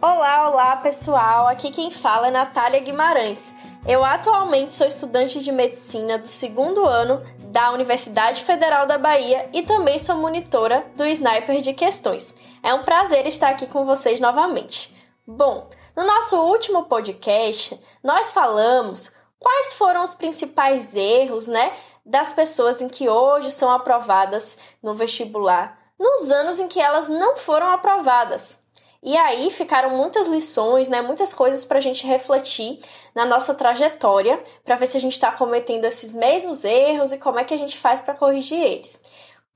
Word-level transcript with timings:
Olá, 0.00 0.50
olá 0.50 0.76
pessoal! 0.76 1.48
Aqui 1.48 1.70
quem 1.70 1.90
fala 1.90 2.28
é 2.28 2.30
Natália 2.30 2.80
Guimarães. 2.80 3.54
Eu 3.88 4.04
atualmente 4.04 4.74
sou 4.74 4.86
estudante 4.86 5.42
de 5.42 5.50
medicina 5.50 6.18
do 6.18 6.28
segundo 6.28 6.84
ano 6.84 7.24
da 7.46 7.72
Universidade 7.72 8.44
Federal 8.44 8.86
da 8.86 8.98
Bahia 8.98 9.48
e 9.54 9.62
também 9.62 9.98
sou 9.98 10.18
monitora 10.18 10.84
do 10.96 11.06
Sniper 11.06 11.62
de 11.62 11.72
Questões. 11.72 12.34
É 12.62 12.74
um 12.74 12.82
prazer 12.82 13.26
estar 13.26 13.48
aqui 13.48 13.66
com 13.66 13.86
vocês 13.86 14.20
novamente. 14.20 14.94
Bom, 15.26 15.70
no 15.96 16.04
nosso 16.04 16.36
último 16.42 16.84
podcast, 16.84 17.82
nós 18.04 18.32
falamos 18.32 19.16
quais 19.38 19.72
foram 19.72 20.02
os 20.02 20.12
principais 20.12 20.94
erros, 20.94 21.46
né, 21.46 21.72
das 22.04 22.34
pessoas 22.34 22.82
em 22.82 22.88
que 22.88 23.08
hoje 23.08 23.50
são 23.50 23.70
aprovadas 23.70 24.58
no 24.82 24.94
vestibular, 24.94 25.78
nos 25.98 26.30
anos 26.30 26.60
em 26.60 26.68
que 26.68 26.80
elas 26.80 27.08
não 27.08 27.36
foram 27.36 27.68
aprovadas. 27.68 28.65
E 29.02 29.16
aí 29.16 29.50
ficaram 29.50 29.90
muitas 29.90 30.26
lições, 30.26 30.88
né, 30.88 31.02
muitas 31.02 31.32
coisas 31.32 31.64
para 31.64 31.78
a 31.78 31.80
gente 31.80 32.06
refletir 32.06 32.80
na 33.14 33.24
nossa 33.24 33.54
trajetória, 33.54 34.42
para 34.64 34.76
ver 34.76 34.86
se 34.86 34.96
a 34.96 35.00
gente 35.00 35.12
está 35.12 35.30
cometendo 35.32 35.84
esses 35.84 36.12
mesmos 36.12 36.64
erros 36.64 37.12
e 37.12 37.18
como 37.18 37.38
é 37.38 37.44
que 37.44 37.54
a 37.54 37.58
gente 37.58 37.78
faz 37.78 38.00
para 38.00 38.14
corrigir 38.14 38.60
eles. 38.60 39.00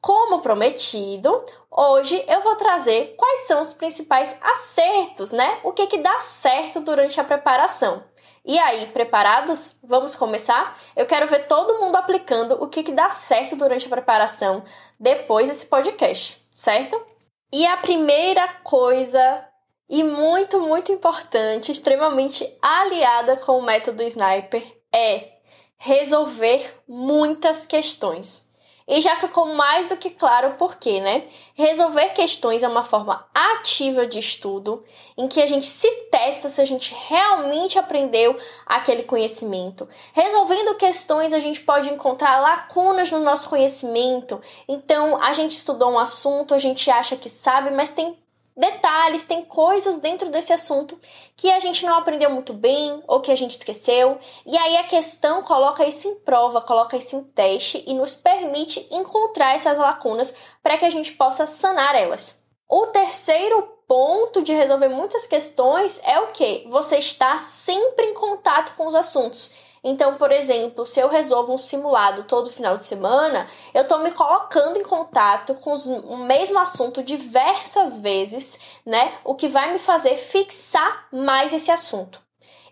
Como 0.01 0.41
prometido, 0.41 1.45
hoje 1.71 2.25
eu 2.27 2.41
vou 2.41 2.57
trazer 2.57 3.15
quais 3.17 3.41
são 3.41 3.61
os 3.61 3.75
principais 3.75 4.35
acertos, 4.41 5.31
né? 5.31 5.59
O 5.63 5.73
que 5.73 5.87
que 5.87 5.99
dá 5.99 6.21
certo 6.21 6.81
durante 6.81 7.21
a 7.21 7.25
preparação. 7.25 8.03
E 8.43 8.59
aí, 8.59 8.87
preparados? 8.87 9.77
Vamos 9.85 10.15
começar? 10.15 10.79
Eu 10.97 11.05
quero 11.05 11.27
ver 11.29 11.47
todo 11.47 11.79
mundo 11.79 11.97
aplicando 11.97 12.57
o 12.63 12.69
que, 12.69 12.83
que 12.83 12.93
dá 12.93 13.11
certo 13.11 13.55
durante 13.55 13.87
a 13.87 13.91
preparação 13.91 14.65
depois 14.99 15.49
desse 15.49 15.67
podcast, 15.67 16.43
certo? 16.55 17.10
E 17.53 17.67
a 17.67 17.77
primeira 17.77 18.47
coisa, 18.63 19.45
e 19.89 20.05
muito, 20.05 20.61
muito 20.61 20.93
importante, 20.93 21.73
extremamente 21.73 22.49
aliada 22.63 23.37
com 23.37 23.59
o 23.59 23.63
método 23.63 24.03
Sniper, 24.05 24.65
é 24.93 25.33
resolver 25.77 26.73
muitas 26.87 27.67
questões. 27.67 28.50
E 28.91 29.01
já 29.01 29.15
ficou 29.15 29.55
mais 29.55 29.89
do 29.89 29.97
que 29.97 30.11
claro 30.11 30.49
o 30.49 30.55
porquê, 30.55 31.01
né? 31.01 31.23
Resolver 31.55 32.09
questões 32.09 32.65
é 32.65 32.69
uma 32.69 32.83
forma 32.83 33.25
ativa 33.33 34.05
de 34.05 34.19
estudo 34.19 34.83
em 35.17 35.29
que 35.29 35.41
a 35.41 35.47
gente 35.47 35.67
se 35.67 35.89
testa 36.11 36.49
se 36.49 36.61
a 36.61 36.65
gente 36.65 36.93
realmente 37.07 37.79
aprendeu 37.79 38.37
aquele 38.67 39.05
conhecimento. 39.05 39.89
Resolvendo 40.13 40.77
questões, 40.77 41.33
a 41.33 41.39
gente 41.39 41.61
pode 41.61 41.89
encontrar 41.89 42.41
lacunas 42.41 43.13
no 43.13 43.21
nosso 43.21 43.49
conhecimento. 43.49 44.43
Então, 44.67 45.23
a 45.23 45.33
gente 45.35 45.53
estudou 45.53 45.93
um 45.93 45.99
assunto, 45.99 46.53
a 46.53 46.59
gente 46.59 46.91
acha 46.91 47.15
que 47.15 47.29
sabe, 47.29 47.71
mas 47.71 47.93
tem 47.93 48.19
detalhes, 48.57 49.25
tem 49.25 49.43
coisas 49.43 49.99
dentro 49.99 50.31
desse 50.31 50.53
assunto 50.53 51.01
que 51.37 51.51
a 51.51 51.61
gente 51.61 51.85
não 51.85 51.97
aprendeu 51.97 52.31
muito 52.31 52.53
bem 52.53 53.03
ou 53.07 53.21
que 53.21 53.33
a 53.33 53.37
gente 53.37 53.53
esqueceu. 53.53 54.19
E 54.45 54.57
aí 54.57 54.77
a 54.77 54.85
questão 54.85 55.43
coloca 55.43 55.85
isso 55.87 56.09
em 56.09 56.21
prova, 56.21 56.61
coloca 56.61 56.97
isso 56.97 57.17
em 57.17 57.23
teste 57.23 57.83
e 57.87 57.95
nos 57.95 58.15
permite 58.15 58.87
encontrar 58.91 59.55
essas 59.55 59.79
lacunas 59.79 60.35
para 60.63 60.77
que 60.77 60.85
a 60.85 60.91
gente 60.91 61.13
possa 61.13 61.47
sanar 61.47 61.95
elas. 61.95 62.41
O 62.69 62.87
terceiro 62.87 63.63
ponto 63.89 64.43
de 64.43 64.53
resolver 64.53 64.89
muitas 64.89 65.27
questões 65.27 66.01
é 66.05 66.21
o 66.21 66.29
que? 66.29 66.65
Você 66.69 66.99
está 66.99 67.37
sempre 67.39 68.07
em 68.07 68.15
contato 68.15 68.77
com 68.77 68.87
os 68.87 68.95
assuntos. 68.95 69.51
Então, 69.83 70.17
por 70.17 70.31
exemplo, 70.31 70.85
se 70.85 71.01
eu 71.01 71.09
resolvo 71.09 71.55
um 71.55 71.59
simulado 71.59 72.25
todo 72.25 72.51
final 72.51 72.77
de 72.77 72.85
semana, 72.85 73.49
eu 73.73 73.83
estou 73.83 73.99
me 73.99 74.11
colocando 74.11 74.79
em 74.79 74.83
contato 74.83 75.55
com 75.55 75.75
o 75.75 76.19
mesmo 76.19 76.59
assunto 76.59 77.03
diversas 77.03 77.99
vezes, 77.99 78.59
né? 78.85 79.15
O 79.25 79.35
que 79.35 79.49
vai 79.49 79.73
me 79.73 79.79
fazer 79.79 80.17
fixar 80.17 81.07
mais 81.11 81.53
esse 81.53 81.71
assunto. 81.71 82.21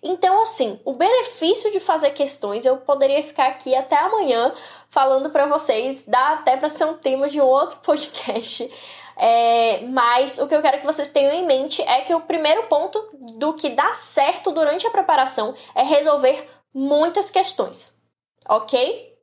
Então, 0.02 0.42
assim, 0.42 0.78
o 0.84 0.92
benefício 0.92 1.72
de 1.72 1.80
fazer 1.80 2.10
questões, 2.10 2.64
eu 2.64 2.76
poderia 2.76 3.22
ficar 3.22 3.48
aqui 3.48 3.74
até 3.74 3.96
amanhã 3.96 4.52
falando 4.88 5.30
para 5.30 5.46
vocês, 5.46 6.04
dá 6.06 6.34
até 6.34 6.56
para 6.56 6.68
ser 6.68 6.84
um 6.84 6.94
tema 6.94 7.28
de 7.28 7.40
um 7.40 7.44
outro 7.44 7.78
podcast. 7.82 8.70
É, 9.20 9.80
mas 9.88 10.38
o 10.38 10.46
que 10.46 10.54
eu 10.54 10.62
quero 10.62 10.78
que 10.78 10.86
vocês 10.86 11.08
tenham 11.08 11.32
em 11.32 11.44
mente 11.44 11.82
é 11.82 12.02
que 12.02 12.14
o 12.14 12.20
primeiro 12.20 12.64
ponto 12.64 13.04
do 13.36 13.52
que 13.54 13.70
dá 13.70 13.92
certo 13.92 14.52
durante 14.52 14.86
a 14.86 14.90
preparação 14.90 15.54
é 15.74 15.82
resolver 15.82 16.48
muitas 16.78 17.28
questões, 17.28 17.92
ok? 18.48 19.18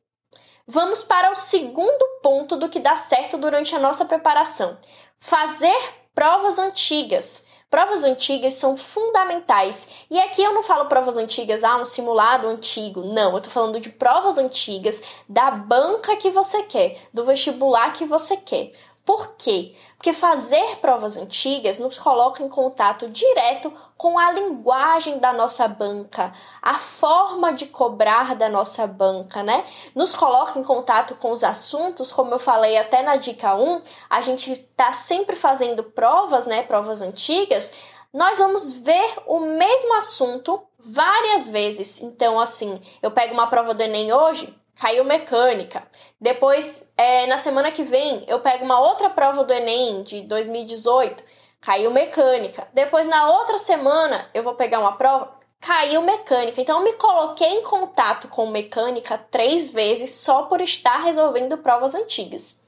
Vamos 0.68 1.04
para 1.04 1.32
o 1.32 1.36
segundo 1.36 2.06
ponto 2.22 2.58
do 2.58 2.68
que 2.68 2.80
dá 2.80 2.98
certo 2.98 3.38
durante 3.38 3.74
a 3.74 3.80
nossa 3.80 4.04
preparação: 4.04 4.78
fazer 5.18 5.78
provas 6.14 6.60
antigas. 6.60 7.46
Provas 7.70 8.04
antigas 8.04 8.54
são 8.54 8.78
fundamentais. 8.78 9.88
E 10.10 10.20
aqui 10.20 10.42
eu 10.42 10.54
não 10.54 10.64
falo 10.64 10.88
provas 10.88 11.18
antigas, 11.18 11.64
ah, 11.64 11.78
um 11.78 11.86
simulado 11.86 12.48
antigo. 12.48 13.02
Não, 13.02 13.34
eu 13.34 13.42
tô 13.42 13.50
falando 13.50 13.80
de 13.80 13.90
provas 13.90 14.38
antigas 14.38 15.02
da 15.28 15.52
banca 15.52 16.16
que 16.16 16.30
você 16.30 16.64
quer, 16.64 17.08
do 17.14 17.26
vestibular 17.26 17.92
que 17.92 18.06
você 18.06 18.38
quer. 18.38 18.72
Por 19.06 19.36
quê? 19.38 19.76
Porque 19.96 20.12
fazer 20.14 20.78
provas 20.78 21.16
antigas 21.16 21.78
nos 21.78 22.00
coloca 22.00 22.44
em 22.44 22.50
contato 22.50 23.08
direto 23.08 23.72
com 23.96 24.18
a 24.18 24.32
linguagem 24.32 25.20
da 25.20 25.32
nossa 25.32 25.68
banca, 25.68 26.34
a 26.62 26.74
forma 26.74 27.54
de 27.54 27.68
cobrar 27.68 28.36
da 28.36 28.50
nossa 28.50 28.86
banca, 28.88 29.44
né? 29.44 29.64
Nos 29.94 30.16
coloca 30.16 30.60
em 30.60 30.64
contato 30.64 31.16
com 31.16 31.32
os 31.32 31.44
assuntos, 31.44 32.12
como 32.12 32.34
eu 32.34 32.40
falei 32.40 32.78
até 32.78 33.04
na 33.04 33.16
dica 33.16 33.56
1, 33.56 33.82
a 34.10 34.22
gente 34.22 34.52
está 34.52 34.92
sempre 34.92 35.36
fazendo 35.36 35.84
provas, 35.84 36.48
né? 36.48 36.64
Provas 36.64 37.00
antigas. 37.00 37.72
Nós 38.12 38.40
vamos 38.40 38.72
ver 38.72 39.18
o 39.28 39.40
mesmo 39.40 39.94
assunto 39.96 40.62
várias 40.80 41.48
vezes. 41.48 42.02
Então, 42.02 42.40
assim, 42.40 42.82
eu 43.02 43.12
pego 43.12 43.34
uma 43.34 43.48
prova 43.48 43.74
do 43.74 43.82
Enem 43.82 44.12
hoje, 44.12 44.54
caiu 44.76 45.04
mecânica. 45.04 45.84
Depois, 46.20 46.88
é, 46.98 47.26
na 47.28 47.38
semana 47.38 47.72
que 47.72 47.84
vem, 47.84 48.24
eu 48.28 48.40
pego 48.40 48.66
uma 48.66 48.80
outra 48.80 49.10
prova 49.10 49.44
do 49.44 49.54
Enem 49.54 50.04
de 50.04 50.22
2018, 50.22 51.24
caiu 51.62 51.92
mecânica. 51.92 52.68
Depois, 52.74 53.08
na 53.08 53.32
outra 53.32 53.58
semana, 53.58 54.30
eu 54.34 54.44
vou 54.44 54.56
pegar 54.56 54.80
uma 54.80 54.98
prova, 54.98 55.34
caiu 55.60 56.02
mecânica. 56.02 56.62
Então, 56.62 56.80
eu 56.80 56.84
me 56.84 56.94
coloquei 56.94 57.48
em 57.48 57.64
contato 57.64 58.28
com 58.28 58.48
mecânica 58.48 59.18
três 59.18 59.72
vezes 59.72 60.12
só 60.12 60.44
por 60.44 60.62
estar 60.62 60.98
resolvendo 60.98 61.58
provas 61.58 61.96
antigas. 61.96 62.62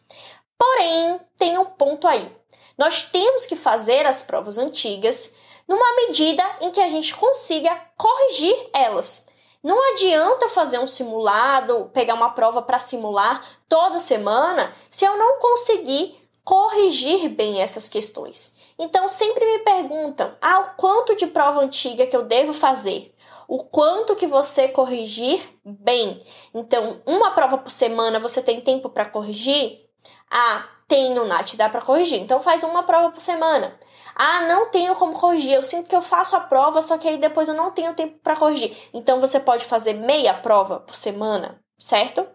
Porém, 0.58 1.20
tem 1.38 1.58
um 1.58 1.66
ponto 1.66 2.08
aí. 2.08 2.32
Nós 2.78 3.04
temos 3.04 3.46
que 3.46 3.56
fazer 3.56 4.06
as 4.06 4.22
provas 4.22 4.58
antigas 4.58 5.34
numa 5.68 5.96
medida 5.96 6.44
em 6.62 6.72
que 6.72 6.80
a 6.80 6.90
gente 6.90 7.14
consiga 7.16 7.76
corrigir 7.98 8.56
elas. 8.74 9.27
Não 9.64 9.94
adianta 9.94 10.50
fazer 10.50 10.80
um 10.80 10.88
simulado, 10.88 11.90
pegar 11.94 12.14
uma 12.14 12.30
prova 12.32 12.62
para 12.62 12.80
simular 12.80 13.44
toda 13.68 14.00
semana 14.00 14.74
se 14.90 15.06
eu 15.06 15.18
não 15.18 15.40
conseguir 15.40 16.16
corrigir 16.44 17.30
bem 17.30 17.62
essas 17.62 17.90
questões. 17.90 18.56
Então 18.80 19.10
sempre 19.10 19.46
me 19.46 19.60
perguntam: 19.60 20.36
"Ah, 20.42 20.60
o 20.60 20.78
quanto 20.78 21.16
de 21.16 21.28
prova 21.28 21.62
antiga 21.62 22.06
que 22.08 22.16
eu 22.16 22.24
devo 22.24 22.54
fazer?" 22.54 23.14
O 23.48 23.64
quanto 23.64 24.16
que 24.16 24.28
você 24.28 24.68
corrigir 24.68 25.42
bem. 25.64 26.22
Então, 26.54 27.02
uma 27.06 27.32
prova 27.32 27.58
por 27.58 27.72
semana 27.72 28.20
você 28.20 28.42
tem 28.42 28.60
tempo 28.60 28.90
para 28.90 29.06
corrigir? 29.06 29.88
Ah, 30.30 30.68
tenho, 30.88 31.26
Nath, 31.26 31.56
dá 31.56 31.70
para 31.70 31.82
corrigir. 31.82 32.20
Então 32.22 32.42
faz 32.42 32.64
uma 32.64 32.84
prova 32.84 33.12
por 33.12 33.22
semana. 33.22 33.78
Ah, 34.16 34.42
não 34.48 34.70
tenho 34.72 34.96
como 34.96 35.14
corrigir. 35.20 35.54
Eu 35.54 35.64
sinto 35.64 35.88
que 35.90 35.96
eu 35.96 36.02
faço 36.02 36.36
a 36.36 36.40
prova, 36.42 36.82
só 36.82 36.98
que 36.98 37.08
aí 37.08 37.18
depois 37.18 37.50
eu 37.50 37.56
não 37.56 37.72
tenho 37.72 37.94
tempo 37.94 38.20
para 38.20 38.36
corrigir. 38.36 38.76
Então 38.94 39.20
você 39.20 39.40
pode 39.40 39.66
fazer 39.66 39.94
meia 39.94 40.34
prova 40.34 40.80
por 40.80 40.96
semana, 40.96 41.60
certo? 41.78 42.26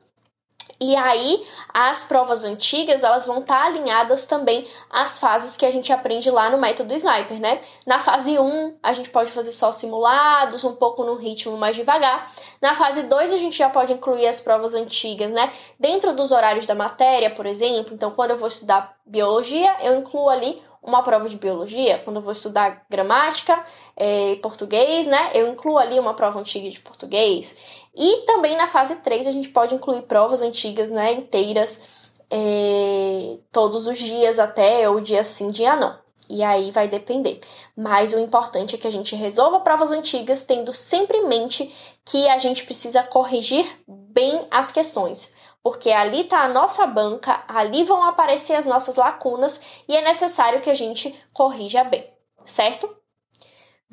E 0.80 0.96
aí, 0.96 1.46
as 1.72 2.02
provas 2.02 2.42
antigas, 2.42 3.04
elas 3.04 3.24
vão 3.24 3.38
estar 3.38 3.60
tá 3.60 3.66
alinhadas 3.66 4.26
também 4.26 4.66
às 4.90 5.16
fases 5.16 5.56
que 5.56 5.64
a 5.64 5.70
gente 5.70 5.92
aprende 5.92 6.28
lá 6.28 6.50
no 6.50 6.58
método 6.58 6.92
Sniper, 6.94 7.38
né? 7.38 7.60
Na 7.86 8.00
fase 8.00 8.36
1, 8.36 8.78
a 8.82 8.92
gente 8.92 9.08
pode 9.08 9.30
fazer 9.30 9.52
só 9.52 9.70
simulados, 9.70 10.64
um 10.64 10.74
pouco 10.74 11.04
no 11.04 11.14
ritmo 11.14 11.56
mais 11.56 11.76
devagar. 11.76 12.32
Na 12.60 12.74
fase 12.74 13.04
2, 13.04 13.32
a 13.32 13.36
gente 13.36 13.56
já 13.56 13.68
pode 13.68 13.92
incluir 13.92 14.26
as 14.26 14.40
provas 14.40 14.74
antigas, 14.74 15.30
né? 15.30 15.52
Dentro 15.78 16.14
dos 16.14 16.32
horários 16.32 16.66
da 16.66 16.74
matéria, 16.74 17.30
por 17.30 17.46
exemplo. 17.46 17.94
Então, 17.94 18.10
quando 18.10 18.32
eu 18.32 18.38
vou 18.38 18.48
estudar 18.48 18.96
biologia, 19.06 19.76
eu 19.82 19.94
incluo 19.94 20.28
ali 20.28 20.60
uma 20.82 21.02
prova 21.02 21.28
de 21.28 21.36
biologia, 21.36 22.00
quando 22.02 22.16
eu 22.16 22.22
vou 22.22 22.32
estudar 22.32 22.84
gramática 22.90 23.64
e 23.96 24.32
é, 24.32 24.36
português, 24.36 25.06
né? 25.06 25.30
Eu 25.32 25.46
incluo 25.48 25.78
ali 25.78 25.98
uma 25.98 26.14
prova 26.14 26.40
antiga 26.40 26.68
de 26.68 26.80
português. 26.80 27.54
E 27.94 28.24
também 28.26 28.56
na 28.56 28.66
fase 28.66 28.96
3 28.96 29.26
a 29.26 29.30
gente 29.30 29.48
pode 29.50 29.74
incluir 29.74 30.02
provas 30.02 30.42
antigas, 30.42 30.90
né, 30.90 31.12
inteiras, 31.12 31.82
é, 32.30 33.36
todos 33.52 33.86
os 33.86 33.98
dias 33.98 34.38
até, 34.38 34.88
ou 34.88 35.00
dia 35.00 35.22
sim, 35.22 35.50
dia 35.50 35.76
não. 35.76 36.00
E 36.28 36.42
aí 36.42 36.70
vai 36.70 36.88
depender. 36.88 37.40
Mas 37.76 38.14
o 38.14 38.18
importante 38.18 38.74
é 38.74 38.78
que 38.78 38.86
a 38.86 38.92
gente 38.92 39.14
resolva 39.14 39.60
provas 39.60 39.90
antigas, 39.90 40.40
tendo 40.40 40.72
sempre 40.72 41.18
em 41.18 41.28
mente 41.28 41.72
que 42.04 42.26
a 42.28 42.38
gente 42.38 42.64
precisa 42.64 43.02
corrigir 43.02 43.66
bem 43.86 44.46
as 44.50 44.72
questões 44.72 45.31
porque 45.62 45.90
ali 45.90 46.22
está 46.22 46.40
a 46.42 46.48
nossa 46.48 46.86
banca, 46.86 47.44
ali 47.46 47.84
vão 47.84 48.02
aparecer 48.02 48.54
as 48.54 48.66
nossas 48.66 48.96
lacunas 48.96 49.60
e 49.88 49.96
é 49.96 50.02
necessário 50.02 50.60
que 50.60 50.70
a 50.70 50.74
gente 50.74 51.14
corrija 51.32 51.84
bem, 51.84 52.10
certo? 52.44 53.02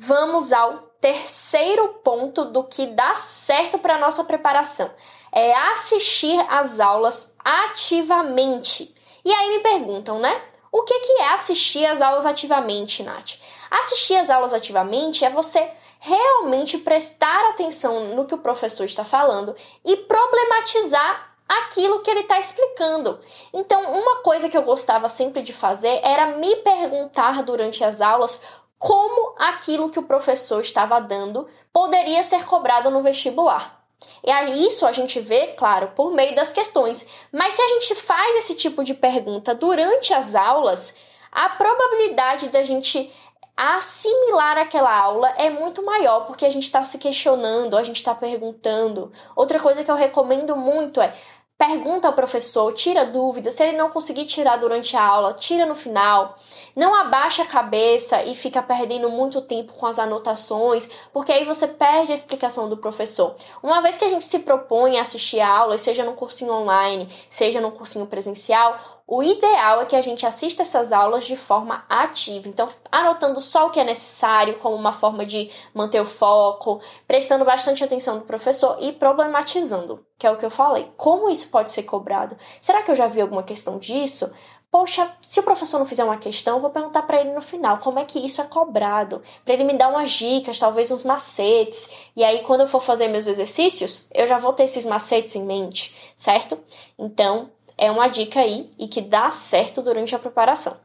vamos 0.02 0.50
ao 0.50 0.78
terceiro 0.98 1.88
ponto 2.02 2.46
do 2.46 2.64
que 2.64 2.86
dá 2.86 3.14
certo 3.14 3.78
para 3.78 3.98
nossa 3.98 4.24
preparação. 4.24 4.90
É 5.30 5.52
assistir 5.72 6.40
às 6.48 6.80
aulas 6.80 7.30
ativamente. 7.44 8.94
E 9.22 9.30
aí 9.30 9.50
me 9.50 9.62
perguntam, 9.62 10.18
né? 10.18 10.42
O 10.72 10.82
que, 10.84 10.98
que 11.00 11.12
é 11.20 11.34
assistir 11.34 11.84
às 11.84 12.00
aulas 12.00 12.24
ativamente, 12.24 13.02
Nath? 13.02 13.34
Assistir 13.70 14.16
às 14.16 14.30
aulas 14.30 14.54
ativamente 14.54 15.22
é 15.22 15.28
você 15.28 15.70
realmente 15.98 16.78
prestar 16.78 17.50
atenção 17.50 18.14
no 18.14 18.24
que 18.24 18.34
o 18.34 18.38
professor 18.38 18.84
está 18.84 19.04
falando 19.04 19.54
e 19.84 19.96
problematizar 19.98 21.29
aquilo 21.50 22.00
que 22.00 22.10
ele 22.10 22.20
está 22.20 22.38
explicando. 22.38 23.18
Então, 23.52 23.92
uma 23.92 24.16
coisa 24.18 24.48
que 24.48 24.56
eu 24.56 24.62
gostava 24.62 25.08
sempre 25.08 25.42
de 25.42 25.52
fazer 25.52 26.00
era 26.02 26.26
me 26.36 26.56
perguntar 26.56 27.42
durante 27.42 27.82
as 27.82 28.00
aulas 28.00 28.40
como 28.78 29.34
aquilo 29.36 29.90
que 29.90 29.98
o 29.98 30.04
professor 30.04 30.60
estava 30.60 31.00
dando 31.00 31.48
poderia 31.72 32.22
ser 32.22 32.44
cobrado 32.46 32.90
no 32.90 33.02
vestibular. 33.02 33.80
E 34.24 34.30
aí 34.30 34.66
isso 34.66 34.86
a 34.86 34.92
gente 34.92 35.20
vê, 35.20 35.48
claro, 35.48 35.88
por 35.88 36.12
meio 36.12 36.34
das 36.34 36.52
questões. 36.52 37.06
Mas 37.32 37.54
se 37.54 37.60
a 37.60 37.68
gente 37.68 37.94
faz 37.96 38.36
esse 38.36 38.54
tipo 38.54 38.82
de 38.84 38.94
pergunta 38.94 39.54
durante 39.54 40.14
as 40.14 40.34
aulas, 40.34 40.94
a 41.30 41.48
probabilidade 41.50 42.48
da 42.48 42.62
gente 42.62 43.12
assimilar 43.56 44.56
aquela 44.56 44.96
aula 44.96 45.28
é 45.36 45.50
muito 45.50 45.84
maior, 45.84 46.20
porque 46.20 46.46
a 46.46 46.50
gente 46.50 46.62
está 46.62 46.82
se 46.82 46.96
questionando, 46.96 47.76
a 47.76 47.82
gente 47.82 47.96
está 47.96 48.14
perguntando. 48.14 49.12
Outra 49.36 49.60
coisa 49.60 49.84
que 49.84 49.90
eu 49.90 49.96
recomendo 49.96 50.56
muito 50.56 50.98
é 50.98 51.14
Pergunta 51.60 52.08
ao 52.08 52.14
professor, 52.14 52.72
tira 52.72 53.04
dúvidas. 53.04 53.52
Se 53.52 53.62
ele 53.62 53.76
não 53.76 53.90
conseguir 53.90 54.24
tirar 54.24 54.56
durante 54.56 54.96
a 54.96 55.04
aula, 55.04 55.34
tira 55.34 55.66
no 55.66 55.74
final. 55.74 56.38
Não 56.74 56.94
abaixa 56.94 57.42
a 57.42 57.46
cabeça 57.46 58.24
e 58.24 58.34
fica 58.34 58.62
perdendo 58.62 59.10
muito 59.10 59.42
tempo 59.42 59.74
com 59.74 59.84
as 59.84 59.98
anotações, 59.98 60.88
porque 61.12 61.30
aí 61.30 61.44
você 61.44 61.68
perde 61.68 62.12
a 62.12 62.14
explicação 62.14 62.66
do 62.66 62.78
professor. 62.78 63.36
Uma 63.62 63.82
vez 63.82 63.98
que 63.98 64.06
a 64.06 64.08
gente 64.08 64.24
se 64.24 64.38
propõe 64.38 64.96
a 64.98 65.02
assistir 65.02 65.40
a 65.40 65.54
aula, 65.54 65.76
seja 65.76 66.02
no 66.02 66.14
cursinho 66.14 66.54
online, 66.54 67.06
seja 67.28 67.60
no 67.60 67.72
cursinho 67.72 68.06
presencial, 68.06 68.99
o 69.12 69.24
ideal 69.24 69.80
é 69.80 69.86
que 69.86 69.96
a 69.96 70.00
gente 70.00 70.24
assista 70.24 70.62
essas 70.62 70.92
aulas 70.92 71.26
de 71.26 71.34
forma 71.34 71.84
ativa. 71.88 72.48
Então, 72.48 72.68
anotando 72.92 73.40
só 73.40 73.66
o 73.66 73.70
que 73.70 73.80
é 73.80 73.84
necessário, 73.84 74.54
como 74.60 74.76
uma 74.76 74.92
forma 74.92 75.26
de 75.26 75.50
manter 75.74 76.00
o 76.00 76.06
foco, 76.06 76.80
prestando 77.08 77.44
bastante 77.44 77.82
atenção 77.82 78.14
no 78.14 78.20
professor 78.20 78.76
e 78.78 78.92
problematizando, 78.92 80.06
que 80.16 80.28
é 80.28 80.30
o 80.30 80.36
que 80.36 80.46
eu 80.46 80.50
falei. 80.50 80.92
Como 80.96 81.28
isso 81.28 81.48
pode 81.48 81.72
ser 81.72 81.82
cobrado? 81.82 82.36
Será 82.60 82.82
que 82.82 82.90
eu 82.92 82.94
já 82.94 83.08
vi 83.08 83.20
alguma 83.20 83.42
questão 83.42 83.80
disso? 83.80 84.32
Poxa, 84.70 85.10
se 85.26 85.40
o 85.40 85.42
professor 85.42 85.80
não 85.80 85.86
fizer 85.86 86.04
uma 86.04 86.16
questão, 86.16 86.54
eu 86.54 86.60
vou 86.60 86.70
perguntar 86.70 87.02
para 87.02 87.20
ele 87.20 87.32
no 87.32 87.42
final 87.42 87.78
como 87.78 87.98
é 87.98 88.04
que 88.04 88.24
isso 88.24 88.40
é 88.40 88.44
cobrado, 88.44 89.20
para 89.44 89.54
ele 89.54 89.64
me 89.64 89.76
dar 89.76 89.88
umas 89.88 90.12
dicas, 90.12 90.60
talvez 90.60 90.92
uns 90.92 91.02
macetes. 91.02 91.90
E 92.14 92.22
aí, 92.22 92.44
quando 92.44 92.60
eu 92.60 92.68
for 92.68 92.80
fazer 92.80 93.08
meus 93.08 93.26
exercícios, 93.26 94.06
eu 94.14 94.28
já 94.28 94.38
vou 94.38 94.52
ter 94.52 94.62
esses 94.62 94.86
macetes 94.86 95.34
em 95.34 95.44
mente, 95.44 95.92
certo? 96.14 96.56
Então, 96.96 97.50
é 97.80 97.90
uma 97.90 98.08
dica 98.08 98.40
aí 98.40 98.70
e 98.78 98.86
que 98.86 99.00
dá 99.00 99.30
certo 99.30 99.80
durante 99.80 100.14
a 100.14 100.18
preparação. 100.18 100.76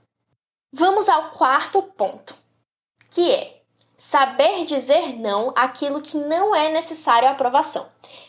Vamos 0.72 1.10
ao 1.10 1.32
quarto 1.32 1.82
ponto, 1.84 2.34
que 3.12 3.30
é 3.30 3.62
saber 3.98 4.64
dizer 4.64 5.20
não 5.20 5.52
àquilo 5.58 6.02
que 6.02 6.18
não 6.18 6.56
é 6.56 6.70
necessário 6.70 7.28
à 7.28 7.32
aprovação. 7.32 7.86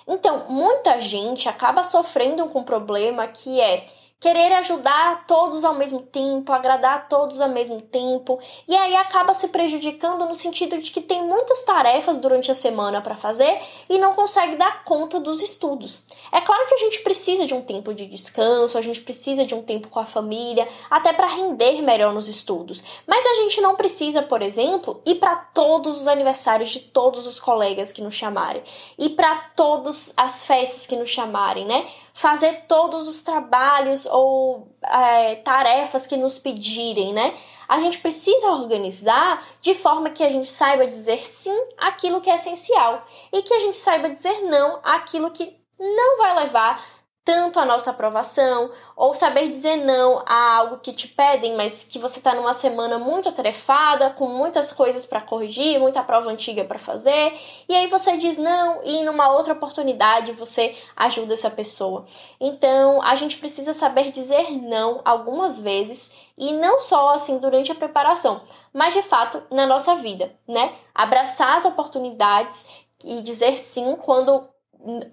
Então, 0.06 0.48
muita 0.48 1.00
gente 1.00 1.48
acaba 1.48 1.84
sofrendo 1.84 2.48
com 2.48 2.58
um 2.58 2.64
problema 2.64 3.28
que 3.28 3.60
é 3.60 3.86
querer 4.18 4.50
ajudar 4.54 5.26
todos 5.26 5.62
ao 5.64 5.74
mesmo 5.74 6.00
tempo, 6.00 6.50
agradar 6.50 7.06
todos 7.06 7.38
ao 7.40 7.50
mesmo 7.50 7.82
tempo, 7.82 8.40
e 8.66 8.74
aí 8.74 8.96
acaba 8.96 9.34
se 9.34 9.48
prejudicando 9.48 10.24
no 10.24 10.34
sentido 10.34 10.78
de 10.78 10.90
que 10.90 11.02
tem 11.02 11.22
muitas 11.22 11.62
tarefas 11.64 12.18
durante 12.18 12.50
a 12.50 12.54
semana 12.54 13.02
para 13.02 13.16
fazer 13.16 13.60
e 13.90 13.98
não 13.98 14.14
consegue 14.14 14.56
dar 14.56 14.84
conta 14.84 15.20
dos 15.20 15.42
estudos. 15.42 16.06
É 16.32 16.40
claro 16.40 16.66
que 16.66 16.74
a 16.74 16.78
gente 16.78 17.00
precisa 17.00 17.46
de 17.46 17.52
um 17.52 17.60
tempo 17.60 17.92
de 17.92 18.06
descanso, 18.06 18.78
a 18.78 18.82
gente 18.82 19.00
precisa 19.02 19.44
de 19.44 19.54
um 19.54 19.62
tempo 19.62 19.88
com 19.88 20.00
a 20.00 20.06
família, 20.06 20.66
até 20.90 21.12
para 21.12 21.26
render 21.26 21.82
melhor 21.82 22.14
nos 22.14 22.26
estudos. 22.26 22.82
Mas 23.06 23.24
a 23.24 23.34
gente 23.34 23.60
não 23.60 23.76
precisa, 23.76 24.22
por 24.22 24.40
exemplo, 24.40 25.02
ir 25.04 25.16
para 25.16 25.36
todos 25.36 26.00
os 26.00 26.08
aniversários 26.08 26.70
de 26.70 26.80
todos 26.80 27.26
os 27.26 27.38
colegas 27.38 27.92
que 27.92 28.00
nos 28.00 28.14
chamarem, 28.14 28.62
e 28.98 29.10
para 29.10 29.36
todas 29.54 30.14
as 30.16 30.44
festas 30.46 30.86
que 30.86 30.96
nos 30.96 31.10
chamarem, 31.10 31.66
né? 31.66 31.86
fazer 32.16 32.64
todos 32.66 33.06
os 33.08 33.22
trabalhos 33.22 34.06
ou 34.06 34.69
é, 34.82 35.37
tarefas 35.37 36.06
que 36.06 36.17
nos 36.17 36.38
pedirem, 36.38 37.12
né? 37.12 37.37
A 37.69 37.81
gente 37.81 37.99
precisa 37.99 38.49
organizar 38.49 39.44
de 39.61 39.75
forma 39.75 40.11
que 40.11 40.23
a 40.23 40.31
gente 40.31 40.49
saiba 40.49 40.87
dizer 40.87 41.20
sim 41.23 41.56
àquilo 41.76 42.20
que 42.20 42.31
é 42.31 42.37
essencial 42.37 43.05
e 43.32 43.43
que 43.43 43.53
a 43.53 43.58
gente 43.58 43.76
saiba 43.76 44.08
dizer 44.08 44.43
não 44.43 44.81
àquilo 44.82 45.31
que 45.31 45.56
não 45.79 46.19
vai 46.19 46.35
levar 46.44 46.82
tanto 47.26 47.58
a 47.58 47.64
nossa 47.64 47.90
aprovação, 47.90 48.70
ou 48.94 49.12
saber 49.12 49.49
dizer 49.49 49.78
não 49.78 50.23
a 50.25 50.58
algo 50.58 50.78
que 50.78 50.93
te 50.93 51.08
pedem, 51.08 51.56
mas 51.56 51.82
que 51.82 51.99
você 51.99 52.19
está 52.19 52.32
numa 52.32 52.52
semana 52.52 52.99
muito 52.99 53.28
atarefada, 53.28 54.11
com 54.11 54.28
muitas 54.28 54.73
coisas 54.73 55.05
para 55.05 55.20
corrigir, 55.20 55.81
muita 55.81 56.05
prova 56.05 56.31
antiga 56.31 56.64
para 56.64 56.78
fazer, 56.78 57.37
e 57.69 57.75
aí 57.75 57.88
você 57.88 58.17
diz 58.17 58.38
não 58.38 58.81
e 58.84 59.02
numa 59.02 59.28
outra 59.32 59.55
oportunidade 59.55 60.31
você 60.31 60.76
ajuda 60.94 61.32
essa 61.32 61.50
pessoa. 61.50 62.06
Então, 62.40 63.02
a 63.02 63.17
gente 63.17 63.38
precisa 63.38 63.73
saber 63.73 64.12
dizer 64.12 64.52
não 64.62 65.00
algumas 65.05 65.58
vezes 65.61 66.12
e 66.38 66.52
não 66.52 66.78
só 66.78 67.11
assim 67.11 67.38
durante 67.38 67.73
a 67.73 67.75
preparação, 67.75 68.43
mas 68.73 68.94
de 68.94 69.02
fato 69.02 69.43
na 69.50 69.67
nossa 69.67 69.96
vida, 69.96 70.32
né? 70.46 70.75
Abraçar 70.94 71.56
as 71.56 71.64
oportunidades 71.64 72.64
e 73.05 73.20
dizer 73.20 73.56
sim 73.56 73.96
quando 73.96 74.49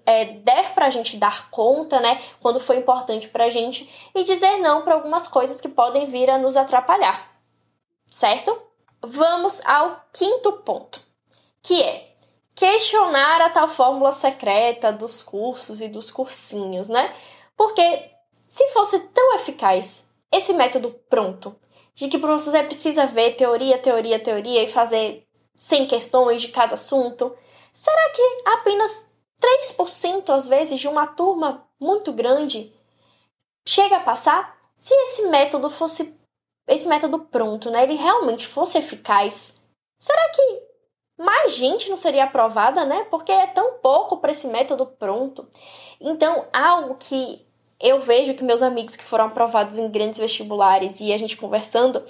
é, 0.06 0.24
der 0.24 0.74
pra 0.74 0.90
gente 0.90 1.16
dar 1.16 1.50
conta, 1.50 2.00
né, 2.00 2.22
quando 2.40 2.60
foi 2.60 2.76
importante 2.76 3.28
pra 3.28 3.48
gente, 3.48 3.88
e 4.14 4.24
dizer 4.24 4.58
não 4.58 4.82
para 4.82 4.94
algumas 4.94 5.26
coisas 5.26 5.60
que 5.60 5.68
podem 5.68 6.06
vir 6.06 6.30
a 6.30 6.38
nos 6.38 6.56
atrapalhar, 6.56 7.30
certo? 8.10 8.56
Vamos 9.02 9.60
ao 9.64 10.00
quinto 10.12 10.52
ponto, 10.52 11.00
que 11.62 11.82
é 11.82 12.14
questionar 12.54 13.40
a 13.40 13.50
tal 13.50 13.68
fórmula 13.68 14.12
secreta 14.12 14.92
dos 14.92 15.22
cursos 15.22 15.80
e 15.80 15.88
dos 15.88 16.10
cursinhos, 16.10 16.88
né? 16.88 17.14
Porque 17.56 18.10
se 18.46 18.66
fosse 18.68 18.98
tão 19.08 19.34
eficaz 19.34 20.08
esse 20.30 20.52
método 20.52 20.90
pronto, 21.08 21.54
de 21.94 22.08
que 22.08 22.18
você 22.18 22.62
precisa 22.62 23.06
ver 23.06 23.36
teoria, 23.36 23.78
teoria, 23.78 24.18
teoria 24.18 24.64
e 24.64 24.68
fazer 24.68 25.26
100 25.54 25.86
questões 25.86 26.42
de 26.42 26.48
cada 26.48 26.74
assunto, 26.74 27.36
será 27.72 28.10
que 28.10 28.42
apenas 28.46 29.13
3% 29.76 30.30
às 30.30 30.48
vezes 30.48 30.80
de 30.80 30.88
uma 30.88 31.06
turma 31.06 31.66
muito 31.80 32.12
grande 32.12 32.72
chega 33.66 33.96
a 33.96 34.00
passar? 34.00 34.56
Se 34.76 34.94
esse 34.94 35.28
método 35.28 35.70
fosse 35.70 36.18
esse 36.66 36.88
método 36.88 37.18
pronto, 37.18 37.70
né, 37.70 37.82
ele 37.82 37.94
realmente 37.94 38.46
fosse 38.46 38.78
eficaz, 38.78 39.54
será 40.00 40.30
que 40.30 40.62
mais 41.18 41.54
gente 41.54 41.88
não 41.90 41.96
seria 41.96 42.24
aprovada, 42.24 42.84
né? 42.84 43.06
Porque 43.10 43.30
é 43.30 43.46
tão 43.46 43.74
pouco 43.74 44.16
para 44.16 44.32
esse 44.32 44.46
método 44.46 44.86
pronto. 44.86 45.46
Então, 46.00 46.46
algo 46.52 46.96
que 46.96 47.46
eu 47.80 48.00
vejo 48.00 48.34
que 48.34 48.42
meus 48.42 48.62
amigos 48.62 48.96
que 48.96 49.04
foram 49.04 49.26
aprovados 49.26 49.78
em 49.78 49.90
grandes 49.90 50.18
vestibulares 50.18 51.00
e 51.00 51.12
a 51.12 51.16
gente 51.16 51.36
conversando, 51.36 52.04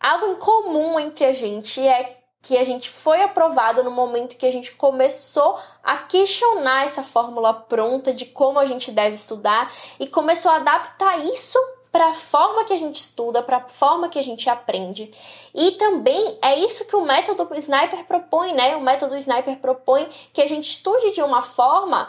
algo 0.00 0.26
em 0.26 0.36
comum 0.36 0.98
entre 0.98 1.24
a 1.24 1.32
gente 1.32 1.86
é 1.86 2.15
que 2.42 2.56
a 2.56 2.64
gente 2.64 2.90
foi 2.90 3.22
aprovado 3.22 3.82
no 3.82 3.90
momento 3.90 4.36
que 4.36 4.46
a 4.46 4.52
gente 4.52 4.72
começou 4.72 5.58
a 5.82 5.96
questionar 5.96 6.84
essa 6.84 7.02
fórmula 7.02 7.52
pronta 7.52 8.12
de 8.12 8.24
como 8.24 8.58
a 8.58 8.66
gente 8.66 8.90
deve 8.90 9.14
estudar 9.14 9.72
e 9.98 10.06
começou 10.06 10.52
a 10.52 10.56
adaptar 10.56 11.24
isso 11.24 11.58
para 11.90 12.08
a 12.08 12.14
forma 12.14 12.64
que 12.64 12.74
a 12.74 12.76
gente 12.76 12.96
estuda, 12.96 13.42
para 13.42 13.56
a 13.56 13.68
forma 13.68 14.10
que 14.10 14.18
a 14.18 14.22
gente 14.22 14.50
aprende. 14.50 15.10
E 15.54 15.72
também 15.72 16.38
é 16.42 16.58
isso 16.58 16.86
que 16.86 16.94
o 16.94 17.04
método 17.04 17.48
Sniper 17.54 18.04
propõe, 18.04 18.52
né? 18.52 18.76
O 18.76 18.82
método 18.82 19.16
Sniper 19.16 19.56
propõe 19.58 20.06
que 20.30 20.42
a 20.42 20.46
gente 20.46 20.70
estude 20.70 21.12
de 21.12 21.22
uma 21.22 21.40
forma 21.40 22.06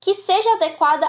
que 0.00 0.12
seja 0.12 0.54
adequada 0.54 1.06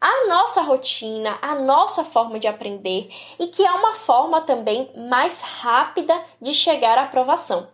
à 0.00 0.26
nossa 0.26 0.60
rotina, 0.62 1.38
à 1.40 1.54
nossa 1.54 2.04
forma 2.04 2.40
de 2.40 2.48
aprender 2.48 3.08
e 3.38 3.46
que 3.46 3.64
é 3.64 3.70
uma 3.70 3.94
forma 3.94 4.40
também 4.40 4.90
mais 5.08 5.40
rápida 5.40 6.20
de 6.40 6.52
chegar 6.52 6.98
à 6.98 7.04
aprovação. 7.04 7.68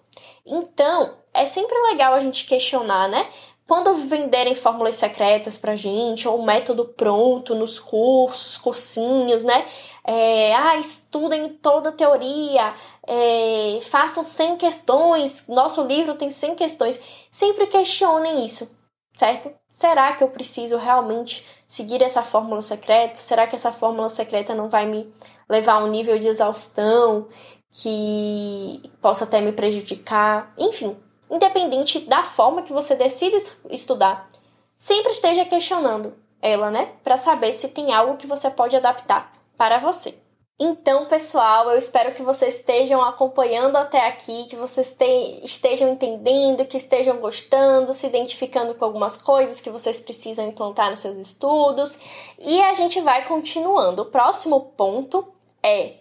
Então, 0.48 1.16
é 1.34 1.44
sempre 1.46 1.76
legal 1.90 2.14
a 2.14 2.20
gente 2.20 2.44
questionar, 2.46 3.08
né? 3.08 3.28
Quando 3.66 3.94
venderem 3.94 4.54
fórmulas 4.54 4.94
secretas 4.94 5.58
pra 5.58 5.76
gente, 5.76 6.26
ou 6.26 6.42
método 6.42 6.86
pronto 6.86 7.54
nos 7.54 7.78
cursos, 7.78 8.56
cursinhos, 8.56 9.44
né? 9.44 9.66
É, 10.02 10.54
ah, 10.54 10.76
estudem 10.78 11.50
toda 11.50 11.90
a 11.90 11.92
teoria, 11.92 12.74
é, 13.06 13.78
façam 13.82 14.24
100 14.24 14.56
questões, 14.56 15.44
nosso 15.46 15.82
livro 15.84 16.14
tem 16.14 16.30
100 16.30 16.54
questões. 16.54 16.98
Sempre 17.30 17.66
questionem 17.66 18.42
isso, 18.42 18.74
certo? 19.12 19.50
Será 19.70 20.14
que 20.14 20.24
eu 20.24 20.30
preciso 20.30 20.78
realmente 20.78 21.44
seguir 21.66 22.02
essa 22.02 22.22
fórmula 22.22 22.62
secreta? 22.62 23.16
Será 23.16 23.46
que 23.46 23.54
essa 23.54 23.70
fórmula 23.70 24.08
secreta 24.08 24.54
não 24.54 24.70
vai 24.70 24.86
me 24.86 25.12
levar 25.46 25.74
a 25.74 25.84
um 25.84 25.88
nível 25.88 26.18
de 26.18 26.26
exaustão? 26.26 27.28
Que 27.70 28.90
possa 29.00 29.24
até 29.24 29.40
me 29.40 29.52
prejudicar, 29.52 30.52
enfim, 30.58 30.96
independente 31.30 32.00
da 32.00 32.22
forma 32.22 32.62
que 32.62 32.72
você 32.72 32.94
decide 32.94 33.36
estudar, 33.70 34.28
sempre 34.76 35.12
esteja 35.12 35.44
questionando 35.44 36.14
ela, 36.40 36.70
né, 36.70 36.92
para 37.02 37.16
saber 37.16 37.52
se 37.52 37.68
tem 37.68 37.92
algo 37.92 38.16
que 38.16 38.26
você 38.26 38.48
pode 38.48 38.76
adaptar 38.76 39.32
para 39.56 39.78
você. 39.78 40.14
Então, 40.60 41.06
pessoal, 41.06 41.70
eu 41.70 41.78
espero 41.78 42.14
que 42.14 42.22
vocês 42.22 42.56
estejam 42.56 43.00
acompanhando 43.00 43.76
até 43.76 44.08
aqui, 44.08 44.44
que 44.46 44.56
vocês 44.56 44.96
estejam 45.44 45.88
entendendo, 45.88 46.64
que 46.64 46.76
estejam 46.76 47.18
gostando, 47.18 47.94
se 47.94 48.08
identificando 48.08 48.74
com 48.74 48.84
algumas 48.84 49.16
coisas 49.16 49.60
que 49.60 49.70
vocês 49.70 50.00
precisam 50.00 50.48
implantar 50.48 50.90
nos 50.90 50.98
seus 50.98 51.16
estudos. 51.16 51.96
E 52.40 52.60
a 52.60 52.74
gente 52.74 53.00
vai 53.00 53.24
continuando. 53.24 54.02
O 54.02 54.06
próximo 54.06 54.72
ponto 54.76 55.32
é 55.62 55.94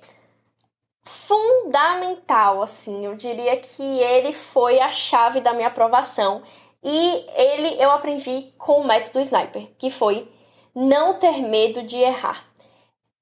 fundamental, 1.08 2.62
assim, 2.62 3.06
eu 3.06 3.16
diria 3.16 3.58
que 3.58 3.84
ele 3.84 4.34
foi 4.34 4.80
a 4.80 4.92
chave 4.92 5.42
da 5.42 5.54
minha 5.54 5.68
aprovação. 5.68 6.44
E 6.84 7.26
ele 7.36 7.82
eu 7.82 7.92
aprendi 7.92 8.54
com 8.58 8.82
o 8.82 8.88
método 8.88 9.20
Sniper, 9.20 9.68
que 9.78 9.90
foi 9.90 10.32
não 10.76 11.16
ter 11.16 11.42
medo 11.42 11.82
de 11.84 11.98
errar. 11.98 12.46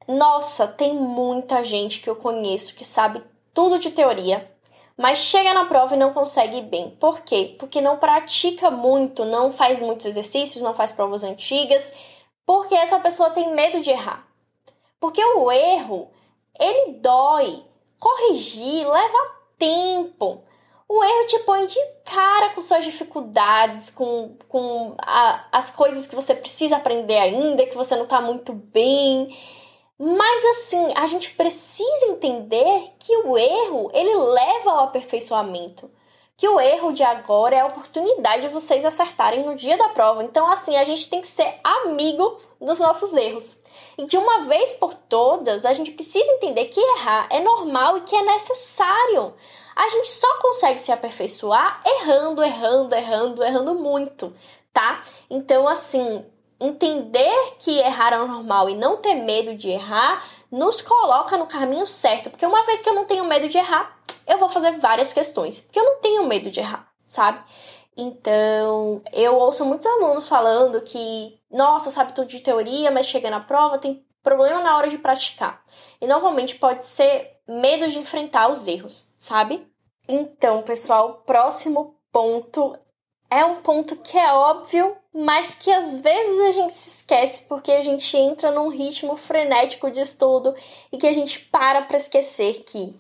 Nossa, 0.08 0.68
tem 0.68 0.94
muita 0.94 1.64
gente 1.64 2.00
que 2.00 2.10
eu 2.10 2.16
conheço 2.16 2.76
que 2.76 2.84
sabe 2.84 3.24
tudo 3.54 3.80
de 3.80 3.90
teoria, 3.90 4.52
mas 4.98 5.20
chega 5.20 5.54
na 5.54 5.66
prova 5.66 5.96
e 5.96 5.98
não 5.98 6.14
consegue 6.14 6.62
bem. 6.62 6.92
Por 6.92 7.22
quê? 7.22 7.56
Porque 7.58 7.82
não 7.82 7.98
pratica 7.98 8.70
muito, 8.70 9.26
não 9.26 9.52
faz 9.52 9.82
muitos 9.82 10.06
exercícios, 10.06 10.62
não 10.62 10.74
faz 10.74 10.92
provas 10.92 11.24
antigas, 11.24 11.94
porque 12.46 12.76
essa 12.76 13.00
pessoa 13.00 13.32
tem 13.32 13.54
medo 13.54 13.82
de 13.82 13.90
errar. 13.90 14.28
Porque 15.00 15.24
o 15.24 15.52
erro, 15.52 16.10
ele 16.60 16.94
dói. 16.94 17.64
Corrigir 18.00 18.88
leva 18.88 19.18
tempo. 19.58 20.44
O 20.88 21.04
erro 21.04 21.28
te 21.28 21.40
põe 21.40 21.66
de 21.66 21.80
cara 22.06 22.50
com 22.50 22.62
suas 22.62 22.86
dificuldades, 22.86 23.90
com, 23.90 24.38
com 24.48 24.96
a, 25.00 25.46
as 25.52 25.72
coisas 25.72 26.06
que 26.06 26.16
você 26.16 26.36
precisa 26.36 26.78
aprender 26.78 27.18
ainda, 27.18 27.66
que 27.66 27.76
você 27.76 27.96
não 27.96 28.04
está 28.04 28.22
muito 28.22 28.54
bem. 28.54 29.36
Mas 29.98 30.46
assim, 30.46 30.94
a 30.96 31.08
gente 31.08 31.32
precisa 31.32 32.06
entender 32.08 32.94
que 33.00 33.16
o 33.18 33.38
erro, 33.38 33.90
ele 33.94 34.16
leva 34.16 34.72
ao 34.72 34.84
aperfeiçoamento. 34.84 35.90
Que 36.38 36.48
o 36.50 36.60
erro 36.60 36.92
de 36.92 37.02
agora 37.02 37.56
é 37.56 37.62
a 37.62 37.68
oportunidade 37.68 38.44
de 38.44 38.50
vocês 38.50 38.84
acertarem 38.84 39.46
no 39.46 39.56
dia 39.56 39.78
da 39.78 39.90
prova. 39.90 40.22
Então, 40.24 40.52
assim, 40.52 40.76
a 40.76 40.84
gente 40.84 41.10
tem 41.10 41.22
que 41.22 41.28
ser 41.28 41.60
amigo 41.64 42.38
dos 42.60 42.78
nossos 42.78 43.14
erros. 43.14 43.58
E 43.98 44.06
de 44.06 44.18
uma 44.18 44.42
vez 44.42 44.74
por 44.74 44.94
todas, 44.94 45.66
a 45.66 45.74
gente 45.74 45.92
precisa 45.92 46.30
entender 46.34 46.66
que 46.66 46.80
errar 46.80 47.28
é 47.30 47.40
normal 47.40 47.98
e 47.98 48.02
que 48.02 48.16
é 48.16 48.22
necessário. 48.22 49.34
A 49.76 49.90
gente 49.90 50.08
só 50.10 50.40
consegue 50.40 50.80
se 50.80 50.92
aperfeiçoar 50.92 51.82
errando, 51.86 52.44
errando, 52.44 52.96
errando, 52.96 53.44
errando 53.44 53.76
muito, 53.76 54.34
tá? 54.74 55.04
Então, 55.30 55.68
assim, 55.68 56.26
entender 56.60 57.56
que 57.60 57.80
errar 57.80 58.14
é 58.14 58.18
normal 58.18 58.70
e 58.70 58.76
não 58.76 58.98
ter 58.98 59.16
medo 59.16 59.56
de 59.56 59.70
errar 59.70 60.24
nos 60.52 60.82
coloca 60.82 61.38
no 61.38 61.48
caminho 61.48 61.86
certo, 61.86 62.30
porque 62.30 62.46
uma 62.46 62.66
vez 62.66 62.82
que 62.82 62.90
eu 62.90 62.94
não 62.94 63.06
tenho 63.06 63.26
medo 63.26 63.50
de 63.50 63.58
errar, 63.58 63.98
eu 64.26 64.38
vou 64.38 64.50
fazer 64.50 64.72
várias 64.74 65.12
questões, 65.12 65.60
porque 65.60 65.80
eu 65.80 65.84
não 65.84 66.00
tenho 66.00 66.26
medo 66.26 66.50
de 66.50 66.60
errar, 66.60 66.88
sabe? 67.06 67.40
Então, 67.98 69.02
eu 69.14 69.36
ouço 69.36 69.64
muitos 69.66 69.86
alunos 69.86 70.28
falando 70.28 70.82
que, 70.82 71.40
nossa, 71.50 71.92
sabe 71.92 72.14
tudo 72.14 72.28
de 72.28 72.42
teoria, 72.42 72.92
mas 72.92 73.06
chega 73.06 73.30
na 73.30 73.40
prova 73.40 73.78
tem 73.78 74.06
problema 74.22 74.62
na 74.62 74.76
hora 74.76 74.90
de 74.90 74.98
praticar. 74.98 75.64
E 76.02 76.08
normalmente 76.08 76.56
pode 76.56 76.84
ser 76.86 77.40
medo 77.48 77.88
de 77.88 78.00
enfrentar 78.00 78.50
os 78.50 78.68
erros, 78.68 79.08
sabe? 79.18 79.66
Então, 80.10 80.62
pessoal, 80.64 81.24
próximo 81.26 81.96
ponto 82.12 82.78
é 83.30 83.44
um 83.44 83.58
ponto 83.58 83.96
que 83.98 84.18
é 84.18 84.32
óbvio, 84.34 84.96
mas 85.14 85.56
que 85.56 85.72
às 85.72 85.96
vezes 85.96 86.40
a 86.42 86.52
gente 86.52 86.74
se 86.74 86.90
esquece 86.90 87.44
porque 87.48 87.72
a 87.72 87.82
gente 87.82 88.16
entra 88.16 88.52
num 88.52 88.70
ritmo 88.70 89.16
frenético 89.16 89.90
de 89.90 90.00
estudo 90.00 90.56
e 90.92 90.98
que 90.98 91.08
a 91.08 91.14
gente 91.14 91.40
para 91.40 91.82
para 91.82 91.98
esquecer 91.98 92.64
que 92.64 92.96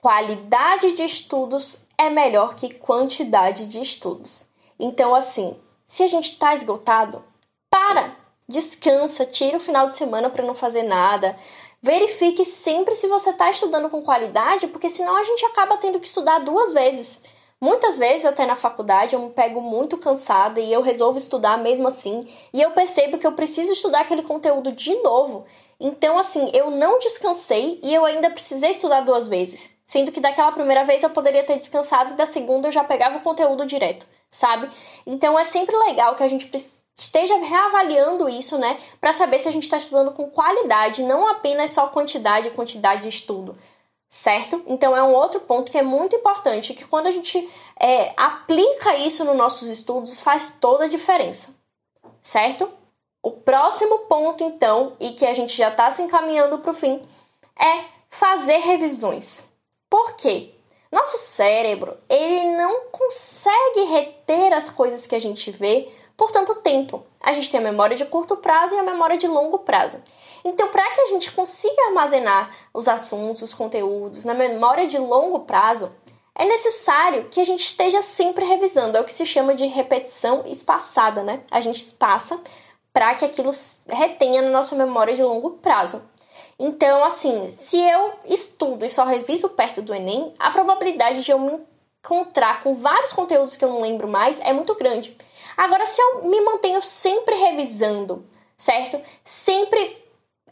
qualidade 0.00 0.92
de 0.92 1.04
estudos 1.04 1.81
é 1.96 2.10
melhor 2.10 2.54
que 2.54 2.74
quantidade 2.74 3.66
de 3.66 3.80
estudos. 3.80 4.46
Então, 4.78 5.14
assim, 5.14 5.56
se 5.86 6.02
a 6.02 6.06
gente 6.06 6.32
está 6.32 6.54
esgotado, 6.54 7.24
para, 7.70 8.16
descansa, 8.48 9.24
tira 9.24 9.56
o 9.56 9.60
final 9.60 9.88
de 9.88 9.96
semana 9.96 10.28
para 10.28 10.44
não 10.44 10.54
fazer 10.54 10.82
nada. 10.82 11.36
Verifique 11.80 12.44
sempre 12.44 12.94
se 12.94 13.06
você 13.08 13.30
está 13.30 13.50
estudando 13.50 13.88
com 13.88 14.02
qualidade, 14.02 14.68
porque 14.68 14.88
senão 14.88 15.16
a 15.16 15.24
gente 15.24 15.44
acaba 15.46 15.76
tendo 15.78 15.98
que 15.98 16.06
estudar 16.06 16.38
duas 16.40 16.72
vezes. 16.72 17.20
Muitas 17.60 17.96
vezes, 17.96 18.26
até 18.26 18.44
na 18.44 18.56
faculdade, 18.56 19.14
eu 19.14 19.20
me 19.20 19.30
pego 19.30 19.60
muito 19.60 19.96
cansada 19.96 20.60
e 20.60 20.72
eu 20.72 20.82
resolvo 20.82 21.18
estudar 21.18 21.56
mesmo 21.58 21.86
assim, 21.86 22.28
e 22.52 22.60
eu 22.60 22.72
percebo 22.72 23.18
que 23.18 23.26
eu 23.26 23.32
preciso 23.32 23.72
estudar 23.72 24.00
aquele 24.00 24.22
conteúdo 24.22 24.72
de 24.72 24.94
novo. 24.96 25.44
Então, 25.78 26.18
assim, 26.18 26.50
eu 26.52 26.70
não 26.70 26.98
descansei 26.98 27.80
e 27.82 27.94
eu 27.94 28.04
ainda 28.04 28.30
precisei 28.30 28.70
estudar 28.70 29.00
duas 29.00 29.26
vezes. 29.26 29.70
Sendo 29.86 30.12
que 30.12 30.20
daquela 30.20 30.52
primeira 30.52 30.84
vez 30.84 31.02
eu 31.02 31.10
poderia 31.10 31.44
ter 31.44 31.58
descansado 31.58 32.14
e 32.14 32.16
da 32.16 32.26
segunda 32.26 32.68
eu 32.68 32.72
já 32.72 32.84
pegava 32.84 33.18
o 33.18 33.22
conteúdo 33.22 33.66
direto, 33.66 34.06
sabe? 34.30 34.70
Então 35.06 35.38
é 35.38 35.44
sempre 35.44 35.76
legal 35.76 36.14
que 36.14 36.22
a 36.22 36.28
gente 36.28 36.50
esteja 36.96 37.36
reavaliando 37.36 38.28
isso, 38.28 38.58
né, 38.58 38.78
para 39.00 39.12
saber 39.12 39.38
se 39.38 39.48
a 39.48 39.52
gente 39.52 39.64
está 39.64 39.76
estudando 39.76 40.12
com 40.12 40.30
qualidade, 40.30 41.02
não 41.02 41.26
apenas 41.26 41.70
só 41.70 41.88
quantidade 41.88 42.48
e 42.48 42.52
quantidade 42.52 43.02
de 43.02 43.08
estudo 43.08 43.58
certo? 44.12 44.62
Então 44.66 44.94
é 44.94 45.02
um 45.02 45.14
outro 45.14 45.40
ponto 45.40 45.72
que 45.72 45.78
é 45.78 45.82
muito 45.82 46.14
importante, 46.14 46.74
que 46.74 46.84
quando 46.84 47.06
a 47.06 47.10
gente 47.10 47.50
é, 47.80 48.12
aplica 48.14 48.94
isso 48.98 49.24
nos 49.24 49.34
nossos 49.34 49.68
estudos 49.68 50.20
faz 50.20 50.54
toda 50.60 50.84
a 50.84 50.88
diferença, 50.88 51.56
certo? 52.22 52.68
O 53.22 53.30
próximo 53.30 54.00
ponto, 54.00 54.44
então, 54.44 54.94
e 55.00 55.12
que 55.12 55.24
a 55.24 55.32
gente 55.32 55.56
já 55.56 55.70
está 55.70 55.90
se 55.90 56.02
encaminhando 56.02 56.58
para 56.58 56.72
o 56.72 56.74
fim, 56.74 57.00
é 57.58 57.84
fazer 58.10 58.58
revisões. 58.58 59.42
Por 59.92 60.12
quê? 60.12 60.54
Nosso 60.90 61.18
cérebro 61.18 61.98
ele 62.08 62.56
não 62.56 62.84
consegue 62.90 63.82
reter 63.82 64.50
as 64.54 64.70
coisas 64.70 65.06
que 65.06 65.14
a 65.14 65.18
gente 65.18 65.50
vê 65.50 65.92
por 66.16 66.30
tanto 66.30 66.54
tempo. 66.62 67.04
A 67.20 67.34
gente 67.34 67.50
tem 67.50 67.60
a 67.60 67.62
memória 67.62 67.94
de 67.94 68.06
curto 68.06 68.38
prazo 68.38 68.74
e 68.74 68.78
a 68.78 68.82
memória 68.82 69.18
de 69.18 69.28
longo 69.28 69.58
prazo. 69.58 70.02
Então, 70.42 70.68
para 70.68 70.90
que 70.92 71.00
a 71.02 71.06
gente 71.08 71.30
consiga 71.32 71.88
armazenar 71.88 72.56
os 72.72 72.88
assuntos, 72.88 73.42
os 73.42 73.52
conteúdos 73.52 74.24
na 74.24 74.32
memória 74.32 74.86
de 74.86 74.96
longo 74.96 75.40
prazo, 75.40 75.92
é 76.34 76.46
necessário 76.46 77.28
que 77.28 77.38
a 77.38 77.44
gente 77.44 77.62
esteja 77.62 78.00
sempre 78.00 78.46
revisando. 78.46 78.96
É 78.96 79.00
o 79.02 79.04
que 79.04 79.12
se 79.12 79.26
chama 79.26 79.54
de 79.54 79.66
repetição 79.66 80.42
espaçada, 80.46 81.22
né? 81.22 81.42
A 81.50 81.60
gente 81.60 81.84
passa 81.96 82.40
para 82.94 83.14
que 83.14 83.26
aquilo 83.26 83.50
retenha 83.86 84.40
na 84.40 84.48
nossa 84.48 84.74
memória 84.74 85.14
de 85.14 85.22
longo 85.22 85.50
prazo. 85.50 86.02
Então, 86.58 87.04
assim, 87.04 87.50
se 87.50 87.78
eu 87.78 88.12
estudo 88.26 88.84
e 88.84 88.88
só 88.88 89.04
reviso 89.04 89.48
perto 89.50 89.82
do 89.82 89.94
Enem, 89.94 90.32
a 90.38 90.50
probabilidade 90.50 91.22
de 91.22 91.30
eu 91.30 91.38
me 91.38 91.60
encontrar 92.04 92.62
com 92.62 92.74
vários 92.74 93.12
conteúdos 93.12 93.56
que 93.56 93.64
eu 93.64 93.68
não 93.68 93.80
lembro 93.80 94.08
mais 94.08 94.40
é 94.40 94.52
muito 94.52 94.74
grande. 94.74 95.16
Agora, 95.56 95.86
se 95.86 96.00
eu 96.00 96.24
me 96.24 96.40
mantenho 96.40 96.82
sempre 96.82 97.34
revisando, 97.34 98.26
certo? 98.56 99.00
Sempre 99.22 100.01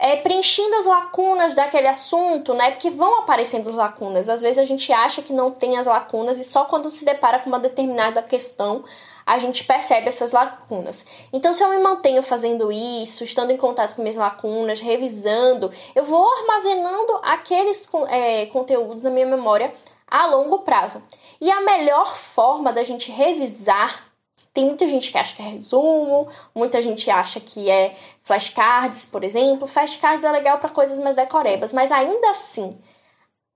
é, 0.00 0.16
preenchendo 0.16 0.76
as 0.76 0.86
lacunas 0.86 1.54
daquele 1.54 1.86
assunto, 1.86 2.54
né? 2.54 2.70
Porque 2.70 2.88
vão 2.88 3.18
aparecendo 3.18 3.70
lacunas. 3.70 4.30
Às 4.30 4.40
vezes 4.40 4.58
a 4.58 4.64
gente 4.64 4.90
acha 4.90 5.20
que 5.20 5.32
não 5.32 5.50
tem 5.50 5.76
as 5.76 5.86
lacunas 5.86 6.38
e 6.38 6.44
só 6.44 6.64
quando 6.64 6.90
se 6.90 7.04
depara 7.04 7.38
com 7.38 7.50
uma 7.50 7.60
determinada 7.60 8.22
questão 8.22 8.82
a 9.26 9.38
gente 9.38 9.62
percebe 9.62 10.08
essas 10.08 10.32
lacunas. 10.32 11.06
Então, 11.32 11.52
se 11.52 11.62
eu 11.62 11.68
me 11.68 11.78
mantenho 11.78 12.20
fazendo 12.20 12.72
isso, 12.72 13.22
estando 13.22 13.52
em 13.52 13.56
contato 13.56 13.94
com 13.94 14.02
minhas 14.02 14.16
lacunas, 14.16 14.80
revisando, 14.80 15.70
eu 15.94 16.04
vou 16.04 16.26
armazenando 16.38 17.20
aqueles 17.22 17.88
é, 18.08 18.46
conteúdos 18.46 19.04
na 19.04 19.10
minha 19.10 19.26
memória 19.26 19.72
a 20.08 20.26
longo 20.26 20.60
prazo. 20.60 21.00
E 21.40 21.48
a 21.48 21.60
melhor 21.60 22.16
forma 22.16 22.72
da 22.72 22.82
gente 22.82 23.12
revisar 23.12 24.09
tem 24.52 24.64
muita 24.64 24.86
gente 24.88 25.12
que 25.12 25.18
acha 25.18 25.34
que 25.34 25.42
é 25.42 25.46
resumo, 25.46 26.28
muita 26.54 26.82
gente 26.82 27.08
acha 27.10 27.38
que 27.38 27.70
é 27.70 27.96
flashcards, 28.22 29.04
por 29.04 29.22
exemplo. 29.22 29.68
Flashcards 29.68 30.24
é 30.24 30.32
legal 30.32 30.58
para 30.58 30.70
coisas 30.70 30.98
mais 30.98 31.14
decorebas, 31.14 31.72
mas 31.72 31.92
ainda 31.92 32.30
assim, 32.30 32.76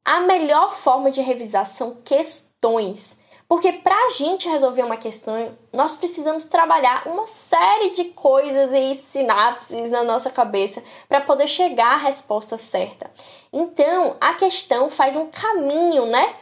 a 0.04 0.20
melhor 0.20 0.74
forma 0.74 1.10
de 1.10 1.20
revisar 1.20 1.66
são 1.66 1.96
questões. 2.04 3.20
Porque 3.48 3.72
para 3.72 4.06
a 4.06 4.10
gente 4.10 4.48
resolver 4.48 4.82
uma 4.82 4.96
questão, 4.96 5.56
nós 5.72 5.96
precisamos 5.96 6.44
trabalhar 6.46 7.06
uma 7.06 7.26
série 7.26 7.90
de 7.90 8.04
coisas 8.04 8.72
e 8.72 8.94
sinapses 8.94 9.90
na 9.90 10.02
nossa 10.02 10.30
cabeça 10.30 10.82
para 11.08 11.20
poder 11.20 11.46
chegar 11.46 11.94
à 11.94 11.96
resposta 11.96 12.56
certa. 12.56 13.10
Então, 13.52 14.16
a 14.20 14.34
questão 14.34 14.88
faz 14.88 15.14
um 15.14 15.26
caminho, 15.26 16.06
né? 16.06 16.36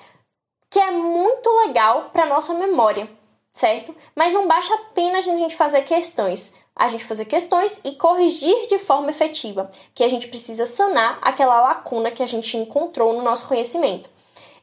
Que 0.71 0.79
é 0.79 0.91
muito 0.91 1.51
legal 1.67 2.11
para 2.13 2.27
nossa 2.27 2.55
memória 2.55 3.09
certo? 3.53 3.95
Mas 4.15 4.33
não 4.33 4.47
basta 4.49 4.75
apenas 4.75 5.29
a 5.29 5.37
gente 5.37 5.57
fazer 5.57 5.83
questões. 5.83 6.55
A 6.75 6.89
gente 6.89 7.05
fazer 7.05 7.27
questões 7.27 7.81
e 7.85 7.93
corrigir 7.97 8.67
de 8.67 8.79
forma 8.79 9.11
efetiva, 9.11 9.71
que 9.95 10.03
a 10.03 10.09
gente 10.09 10.29
precisa 10.29 10.65
sanar 10.65 11.19
aquela 11.21 11.61
lacuna 11.61 12.11
que 12.11 12.23
a 12.23 12.27
gente 12.27 12.57
encontrou 12.57 13.13
no 13.13 13.23
nosso 13.23 13.47
conhecimento. 13.47 14.09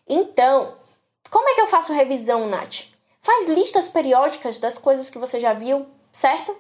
Então, 0.08 0.74
como 1.30 1.48
é 1.50 1.54
que 1.54 1.62
eu 1.62 1.68
faço 1.68 1.94
revisão, 1.94 2.48
Nath? 2.48 2.86
Faz 3.22 3.48
listas 3.48 3.88
periódicas 3.88 4.58
das 4.58 4.78
coisas 4.78 5.10
que 5.10 5.20
você 5.20 5.40
já 5.40 5.54
viu, 5.54 5.86
certo? 6.12 6.56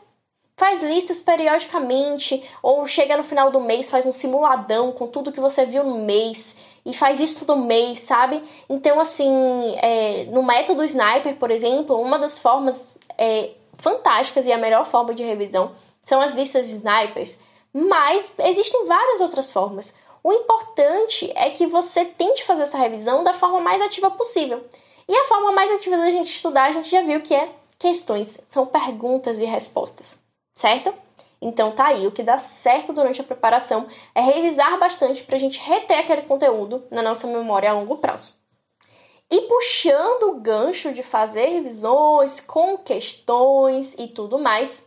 Faz 0.55 0.83
listas 0.83 1.19
periodicamente, 1.19 2.47
ou 2.61 2.85
chega 2.85 3.17
no 3.17 3.23
final 3.23 3.49
do 3.49 3.59
mês, 3.59 3.89
faz 3.89 4.05
um 4.05 4.11
simuladão 4.11 4.91
com 4.91 5.07
tudo 5.07 5.31
que 5.31 5.39
você 5.39 5.65
viu 5.65 5.83
no 5.83 6.05
mês 6.05 6.55
e 6.85 6.93
faz 6.93 7.19
isso 7.19 7.45
todo 7.45 7.57
mês, 7.57 7.99
sabe? 7.99 8.43
Então, 8.69 8.99
assim, 8.99 9.75
é, 9.77 10.25
no 10.31 10.43
método 10.43 10.83
Sniper, 10.83 11.35
por 11.35 11.51
exemplo, 11.51 11.99
uma 11.99 12.17
das 12.17 12.39
formas 12.39 12.97
é, 13.17 13.51
fantásticas 13.73 14.45
e 14.45 14.51
a 14.51 14.57
melhor 14.57 14.85
forma 14.85 15.13
de 15.13 15.23
revisão 15.23 15.71
são 16.03 16.21
as 16.21 16.33
listas 16.33 16.67
de 16.67 16.75
snipers, 16.75 17.37
mas 17.73 18.33
existem 18.39 18.85
várias 18.85 19.21
outras 19.21 19.51
formas. 19.51 19.93
O 20.23 20.33
importante 20.33 21.31
é 21.35 21.49
que 21.49 21.67
você 21.67 22.03
tente 22.03 22.43
fazer 22.43 22.63
essa 22.63 22.77
revisão 22.77 23.23
da 23.23 23.33
forma 23.33 23.59
mais 23.59 23.81
ativa 23.81 24.11
possível. 24.11 24.63
E 25.07 25.15
a 25.15 25.25
forma 25.25 25.51
mais 25.51 25.71
ativa 25.71 25.97
da 25.97 26.11
gente 26.11 26.27
estudar, 26.27 26.65
a 26.65 26.71
gente 26.71 26.89
já 26.89 27.01
viu 27.01 27.21
que 27.21 27.33
é 27.33 27.49
questões, 27.77 28.37
são 28.49 28.65
perguntas 28.65 29.39
e 29.39 29.45
respostas, 29.45 30.17
certo? 30.53 30.93
Então 31.41 31.71
tá 31.71 31.87
aí, 31.87 32.05
o 32.05 32.11
que 32.11 32.23
dá 32.23 32.37
certo 32.37 32.91
durante 32.91 33.21
a 33.21 33.23
preparação 33.23 33.87
é 34.13 34.21
revisar 34.21 34.77
bastante 34.79 35.23
para 35.23 35.35
a 35.35 35.39
gente 35.39 35.59
reter 35.59 35.99
aquele 35.99 36.23
conteúdo 36.23 36.83
na 36.91 37.01
nossa 37.01 37.27
memória 37.27 37.69
a 37.69 37.73
longo 37.73 37.97
prazo. 37.97 38.33
E 39.31 39.41
puxando 39.41 40.23
o 40.23 40.39
gancho 40.39 40.91
de 40.91 41.03
fazer 41.03 41.45
revisões 41.45 42.39
com 42.41 42.77
questões 42.77 43.93
e 43.97 44.07
tudo 44.07 44.39
mais, 44.39 44.83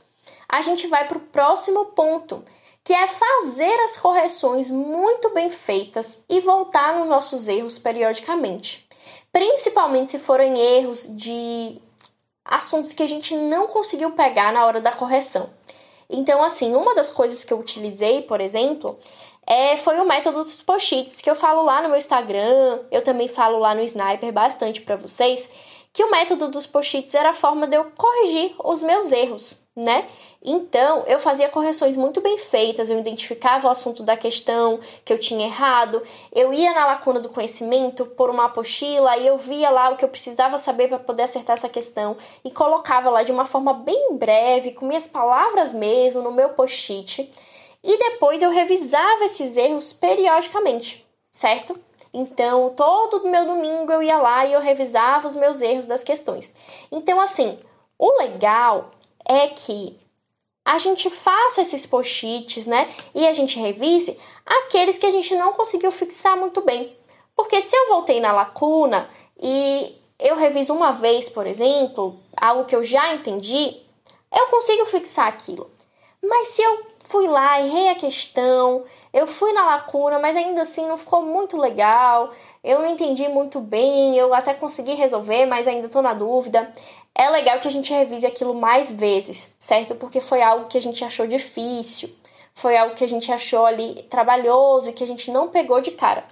a 0.48 0.60
gente 0.60 0.86
vai 0.88 1.06
para 1.06 1.16
o 1.16 1.20
próximo 1.20 1.86
ponto, 1.86 2.44
que 2.84 2.92
é 2.92 3.06
fazer 3.06 3.74
as 3.84 3.96
correções 3.96 4.68
muito 4.68 5.30
bem 5.30 5.48
feitas 5.48 6.18
e 6.28 6.40
voltar 6.40 6.98
nos 6.98 7.08
nossos 7.08 7.46
erros 7.46 7.78
periodicamente. 7.78 8.88
Principalmente 9.32 10.10
se 10.10 10.18
forem 10.18 10.58
erros 10.58 11.06
de 11.16 11.80
assuntos 12.44 12.92
que 12.92 13.02
a 13.02 13.08
gente 13.08 13.34
não 13.36 13.68
conseguiu 13.68 14.10
pegar 14.10 14.52
na 14.52 14.66
hora 14.66 14.80
da 14.80 14.92
correção. 14.92 15.48
Então, 16.12 16.44
assim, 16.44 16.74
uma 16.74 16.94
das 16.94 17.10
coisas 17.10 17.42
que 17.42 17.52
eu 17.52 17.58
utilizei, 17.58 18.20
por 18.20 18.38
exemplo, 18.38 18.98
é, 19.46 19.78
foi 19.78 19.98
o 19.98 20.06
método 20.06 20.44
dos 20.44 20.54
post-its, 20.54 21.22
que 21.22 21.30
eu 21.30 21.34
falo 21.34 21.62
lá 21.62 21.80
no 21.80 21.88
meu 21.88 21.96
Instagram, 21.96 22.80
eu 22.90 23.02
também 23.02 23.28
falo 23.28 23.58
lá 23.58 23.74
no 23.74 23.82
Sniper 23.82 24.30
bastante 24.30 24.82
para 24.82 24.94
vocês, 24.94 25.50
que 25.90 26.04
o 26.04 26.10
método 26.10 26.48
dos 26.48 26.66
post-its 26.66 27.14
era 27.14 27.30
a 27.30 27.34
forma 27.34 27.66
de 27.66 27.76
eu 27.76 27.90
corrigir 27.96 28.54
os 28.62 28.82
meus 28.82 29.10
erros, 29.10 29.61
né? 29.74 30.06
Então, 30.44 31.04
eu 31.06 31.18
fazia 31.18 31.48
correções 31.48 31.96
muito 31.96 32.20
bem 32.20 32.36
feitas, 32.36 32.90
eu 32.90 32.98
identificava 32.98 33.68
o 33.68 33.70
assunto 33.70 34.02
da 34.02 34.16
questão 34.16 34.80
que 35.04 35.12
eu 35.12 35.18
tinha 35.18 35.46
errado, 35.46 36.02
eu 36.32 36.52
ia 36.52 36.74
na 36.74 36.86
lacuna 36.86 37.20
do 37.20 37.28
conhecimento 37.28 38.04
por 38.04 38.28
uma 38.28 38.46
apostila 38.46 39.16
e 39.16 39.26
eu 39.26 39.38
via 39.38 39.70
lá 39.70 39.90
o 39.90 39.96
que 39.96 40.04
eu 40.04 40.08
precisava 40.08 40.58
saber 40.58 40.88
para 40.88 40.98
poder 40.98 41.22
acertar 41.22 41.54
essa 41.54 41.68
questão 41.68 42.16
e 42.44 42.50
colocava 42.50 43.08
lá 43.08 43.22
de 43.22 43.32
uma 43.32 43.44
forma 43.44 43.72
bem 43.72 44.14
breve, 44.16 44.72
com 44.72 44.86
minhas 44.86 45.06
palavras 45.06 45.72
mesmo, 45.72 46.20
no 46.20 46.32
meu 46.32 46.50
post-it. 46.50 47.32
E 47.82 47.98
depois 47.98 48.42
eu 48.42 48.50
revisava 48.50 49.24
esses 49.24 49.56
erros 49.56 49.92
periodicamente, 49.92 51.06
certo? 51.32 51.78
Então, 52.12 52.70
todo 52.76 53.26
meu 53.28 53.46
domingo 53.46 53.90
eu 53.90 54.02
ia 54.02 54.18
lá 54.18 54.44
e 54.44 54.52
eu 54.52 54.60
revisava 54.60 55.26
os 55.26 55.34
meus 55.34 55.62
erros 55.62 55.86
das 55.86 56.04
questões. 56.04 56.52
Então, 56.90 57.20
assim, 57.20 57.58
o 57.98 58.18
legal 58.18 58.90
é 59.24 59.48
que 59.48 59.98
a 60.64 60.78
gente 60.78 61.10
faça 61.10 61.60
esses 61.60 61.84
post-its, 61.86 62.66
né? 62.66 62.88
E 63.14 63.26
a 63.26 63.32
gente 63.32 63.58
revise 63.58 64.18
aqueles 64.46 64.98
que 64.98 65.06
a 65.06 65.10
gente 65.10 65.34
não 65.34 65.52
conseguiu 65.52 65.90
fixar 65.90 66.36
muito 66.36 66.60
bem. 66.60 66.96
Porque 67.34 67.60
se 67.60 67.74
eu 67.74 67.88
voltei 67.88 68.20
na 68.20 68.32
lacuna 68.32 69.08
e 69.40 69.94
eu 70.18 70.36
reviso 70.36 70.72
uma 70.72 70.92
vez, 70.92 71.28
por 71.28 71.46
exemplo, 71.46 72.20
algo 72.36 72.64
que 72.64 72.76
eu 72.76 72.84
já 72.84 73.12
entendi, 73.14 73.76
eu 74.32 74.46
consigo 74.48 74.86
fixar 74.86 75.26
aquilo. 75.26 75.70
Mas 76.22 76.48
se 76.48 76.62
eu 76.62 76.86
fui 77.00 77.26
lá, 77.26 77.60
errei 77.60 77.88
a 77.88 77.96
questão, 77.96 78.84
eu 79.12 79.26
fui 79.26 79.52
na 79.52 79.64
lacuna, 79.64 80.18
mas 80.18 80.36
ainda 80.36 80.62
assim 80.62 80.86
não 80.86 80.96
ficou 80.96 81.22
muito 81.22 81.56
legal, 81.56 82.30
eu 82.62 82.78
não 82.78 82.86
entendi 82.86 83.28
muito 83.28 83.60
bem, 83.60 84.16
eu 84.16 84.32
até 84.32 84.54
consegui 84.54 84.94
resolver, 84.94 85.44
mas 85.46 85.66
ainda 85.66 85.86
estou 85.86 86.00
na 86.00 86.14
dúvida. 86.14 86.72
É 87.14 87.28
legal 87.30 87.60
que 87.60 87.68
a 87.68 87.70
gente 87.70 87.92
revise 87.92 88.26
aquilo 88.26 88.54
mais 88.54 88.90
vezes, 88.90 89.54
certo? 89.58 89.94
Porque 89.94 90.20
foi 90.20 90.42
algo 90.42 90.66
que 90.66 90.78
a 90.78 90.82
gente 90.82 91.04
achou 91.04 91.26
difícil, 91.26 92.14
foi 92.54 92.76
algo 92.76 92.94
que 92.94 93.04
a 93.04 93.08
gente 93.08 93.30
achou 93.30 93.66
ali 93.66 94.02
trabalhoso 94.04 94.90
e 94.90 94.92
que 94.92 95.04
a 95.04 95.06
gente 95.06 95.30
não 95.30 95.48
pegou 95.48 95.80
de 95.80 95.90
cara. 95.92 96.24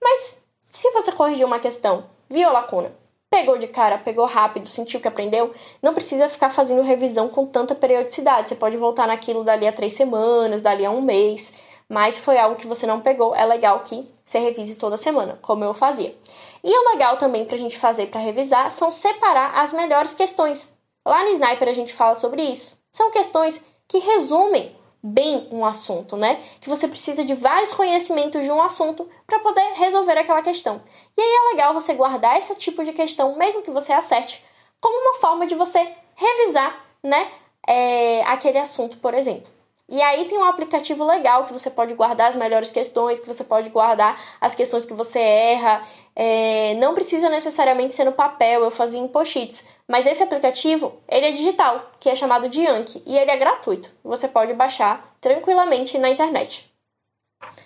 Mas 0.00 0.38
se 0.70 0.90
você 0.92 1.12
corrigiu 1.12 1.46
uma 1.46 1.58
questão, 1.58 2.06
viu 2.28 2.48
a 2.48 2.52
lacuna, 2.52 2.92
Pegou 3.30 3.56
de 3.56 3.68
cara, 3.68 3.96
pegou 3.96 4.26
rápido, 4.26 4.68
sentiu 4.68 4.98
que 4.98 5.06
aprendeu, 5.06 5.54
não 5.80 5.94
precisa 5.94 6.28
ficar 6.28 6.50
fazendo 6.50 6.82
revisão 6.82 7.28
com 7.28 7.46
tanta 7.46 7.76
periodicidade. 7.76 8.48
Você 8.48 8.56
pode 8.56 8.76
voltar 8.76 9.06
naquilo 9.06 9.44
dali 9.44 9.68
a 9.68 9.72
três 9.72 9.94
semanas, 9.94 10.60
dali 10.60 10.84
a 10.84 10.90
um 10.90 11.00
mês. 11.00 11.52
Mas 11.90 12.20
foi 12.20 12.38
algo 12.38 12.54
que 12.54 12.68
você 12.68 12.86
não 12.86 13.00
pegou, 13.00 13.34
é 13.34 13.44
legal 13.44 13.80
que 13.80 14.08
você 14.24 14.38
revise 14.38 14.76
toda 14.76 14.96
semana, 14.96 15.40
como 15.42 15.64
eu 15.64 15.74
fazia. 15.74 16.16
E 16.62 16.72
o 16.72 16.90
legal 16.92 17.16
também 17.16 17.44
pra 17.44 17.56
gente 17.56 17.76
fazer 17.76 18.06
para 18.06 18.20
revisar 18.20 18.70
são 18.70 18.92
separar 18.92 19.58
as 19.58 19.72
melhores 19.72 20.14
questões. 20.14 20.72
Lá 21.04 21.24
no 21.24 21.30
Sniper 21.30 21.68
a 21.68 21.72
gente 21.72 21.92
fala 21.92 22.14
sobre 22.14 22.42
isso. 22.42 22.78
São 22.92 23.10
questões 23.10 23.66
que 23.88 23.98
resumem 23.98 24.72
bem 25.02 25.48
um 25.50 25.64
assunto, 25.64 26.16
né? 26.16 26.40
Que 26.60 26.68
você 26.68 26.86
precisa 26.86 27.24
de 27.24 27.34
vários 27.34 27.72
conhecimentos 27.72 28.44
de 28.44 28.52
um 28.52 28.62
assunto 28.62 29.08
para 29.26 29.40
poder 29.40 29.72
resolver 29.74 30.16
aquela 30.16 30.42
questão. 30.42 30.80
E 31.16 31.20
aí 31.20 31.28
é 31.28 31.48
legal 31.50 31.74
você 31.74 31.92
guardar 31.92 32.38
esse 32.38 32.54
tipo 32.54 32.84
de 32.84 32.92
questão, 32.92 33.34
mesmo 33.34 33.62
que 33.62 33.70
você 33.70 33.92
acerte, 33.92 34.44
como 34.80 34.96
uma 34.96 35.14
forma 35.18 35.44
de 35.44 35.56
você 35.56 35.92
revisar, 36.14 36.84
né? 37.02 37.32
É, 37.66 38.22
aquele 38.22 38.58
assunto, 38.58 38.96
por 38.98 39.12
exemplo. 39.12 39.59
E 39.90 40.00
aí 40.00 40.26
tem 40.26 40.38
um 40.38 40.44
aplicativo 40.44 41.04
legal 41.04 41.44
que 41.44 41.52
você 41.52 41.68
pode 41.68 41.94
guardar 41.94 42.28
as 42.28 42.36
melhores 42.36 42.70
questões, 42.70 43.18
que 43.18 43.26
você 43.26 43.42
pode 43.42 43.70
guardar 43.70 44.16
as 44.40 44.54
questões 44.54 44.84
que 44.84 44.94
você 44.94 45.18
erra. 45.18 45.84
É, 46.14 46.74
não 46.74 46.94
precisa 46.94 47.28
necessariamente 47.28 47.92
ser 47.92 48.04
no 48.04 48.12
papel, 48.12 48.62
eu 48.62 48.70
fazia 48.70 49.00
em 49.00 49.08
post-its. 49.08 49.64
Mas 49.88 50.06
esse 50.06 50.22
aplicativo, 50.22 50.94
ele 51.08 51.26
é 51.26 51.32
digital, 51.32 51.90
que 51.98 52.08
é 52.08 52.14
chamado 52.14 52.48
de 52.48 52.62
Yankee, 52.62 53.02
e 53.04 53.18
ele 53.18 53.32
é 53.32 53.36
gratuito. 53.36 53.90
Você 54.04 54.28
pode 54.28 54.54
baixar 54.54 55.12
tranquilamente 55.20 55.98
na 55.98 56.08
internet. 56.08 56.72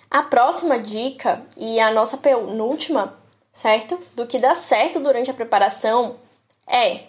A 0.09 0.23
próxima 0.23 0.79
dica, 0.79 1.45
e 1.55 1.79
a 1.79 1.91
nossa 1.91 2.17
penúltima, 2.17 3.15
certo? 3.51 3.99
Do 4.15 4.25
que 4.25 4.39
dá 4.39 4.55
certo 4.55 4.99
durante 4.99 5.29
a 5.29 5.33
preparação 5.33 6.15
é 6.65 7.03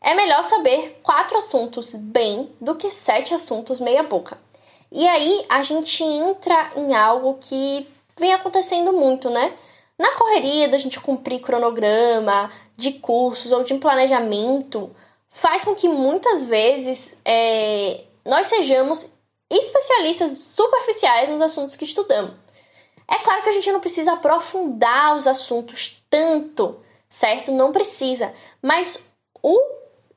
é 0.00 0.14
melhor 0.14 0.42
saber 0.44 1.00
quatro 1.02 1.36
assuntos 1.36 1.92
bem 1.92 2.54
do 2.60 2.76
que 2.76 2.92
sete 2.92 3.34
assuntos 3.34 3.80
meia 3.80 4.04
boca. 4.04 4.38
E 4.90 5.06
aí 5.06 5.44
a 5.48 5.62
gente 5.62 6.02
entra 6.02 6.70
em 6.76 6.94
algo 6.94 7.38
que 7.40 7.86
vem 8.18 8.32
acontecendo 8.32 8.92
muito, 8.92 9.28
né? 9.28 9.52
Na 9.98 10.12
correria 10.12 10.68
da 10.68 10.78
gente 10.78 11.00
cumprir 11.00 11.40
cronograma 11.40 12.50
de 12.76 12.92
cursos 12.92 13.52
ou 13.52 13.64
de 13.64 13.74
planejamento, 13.74 14.94
faz 15.30 15.64
com 15.64 15.74
que 15.74 15.88
muitas 15.88 16.44
vezes 16.44 17.16
é, 17.24 18.04
nós 18.24 18.46
sejamos 18.46 19.10
especialistas 19.50 20.32
superficiais 20.38 21.30
nos 21.30 21.40
assuntos 21.40 21.76
que 21.76 21.84
estudamos. 21.84 22.32
É 23.08 23.18
claro 23.18 23.42
que 23.42 23.48
a 23.48 23.52
gente 23.52 23.70
não 23.70 23.80
precisa 23.80 24.12
aprofundar 24.12 25.16
os 25.16 25.26
assuntos 25.26 26.02
tanto, 26.10 26.80
certo? 27.08 27.52
Não 27.52 27.72
precisa. 27.72 28.34
Mas 28.60 28.98
o 29.42 29.58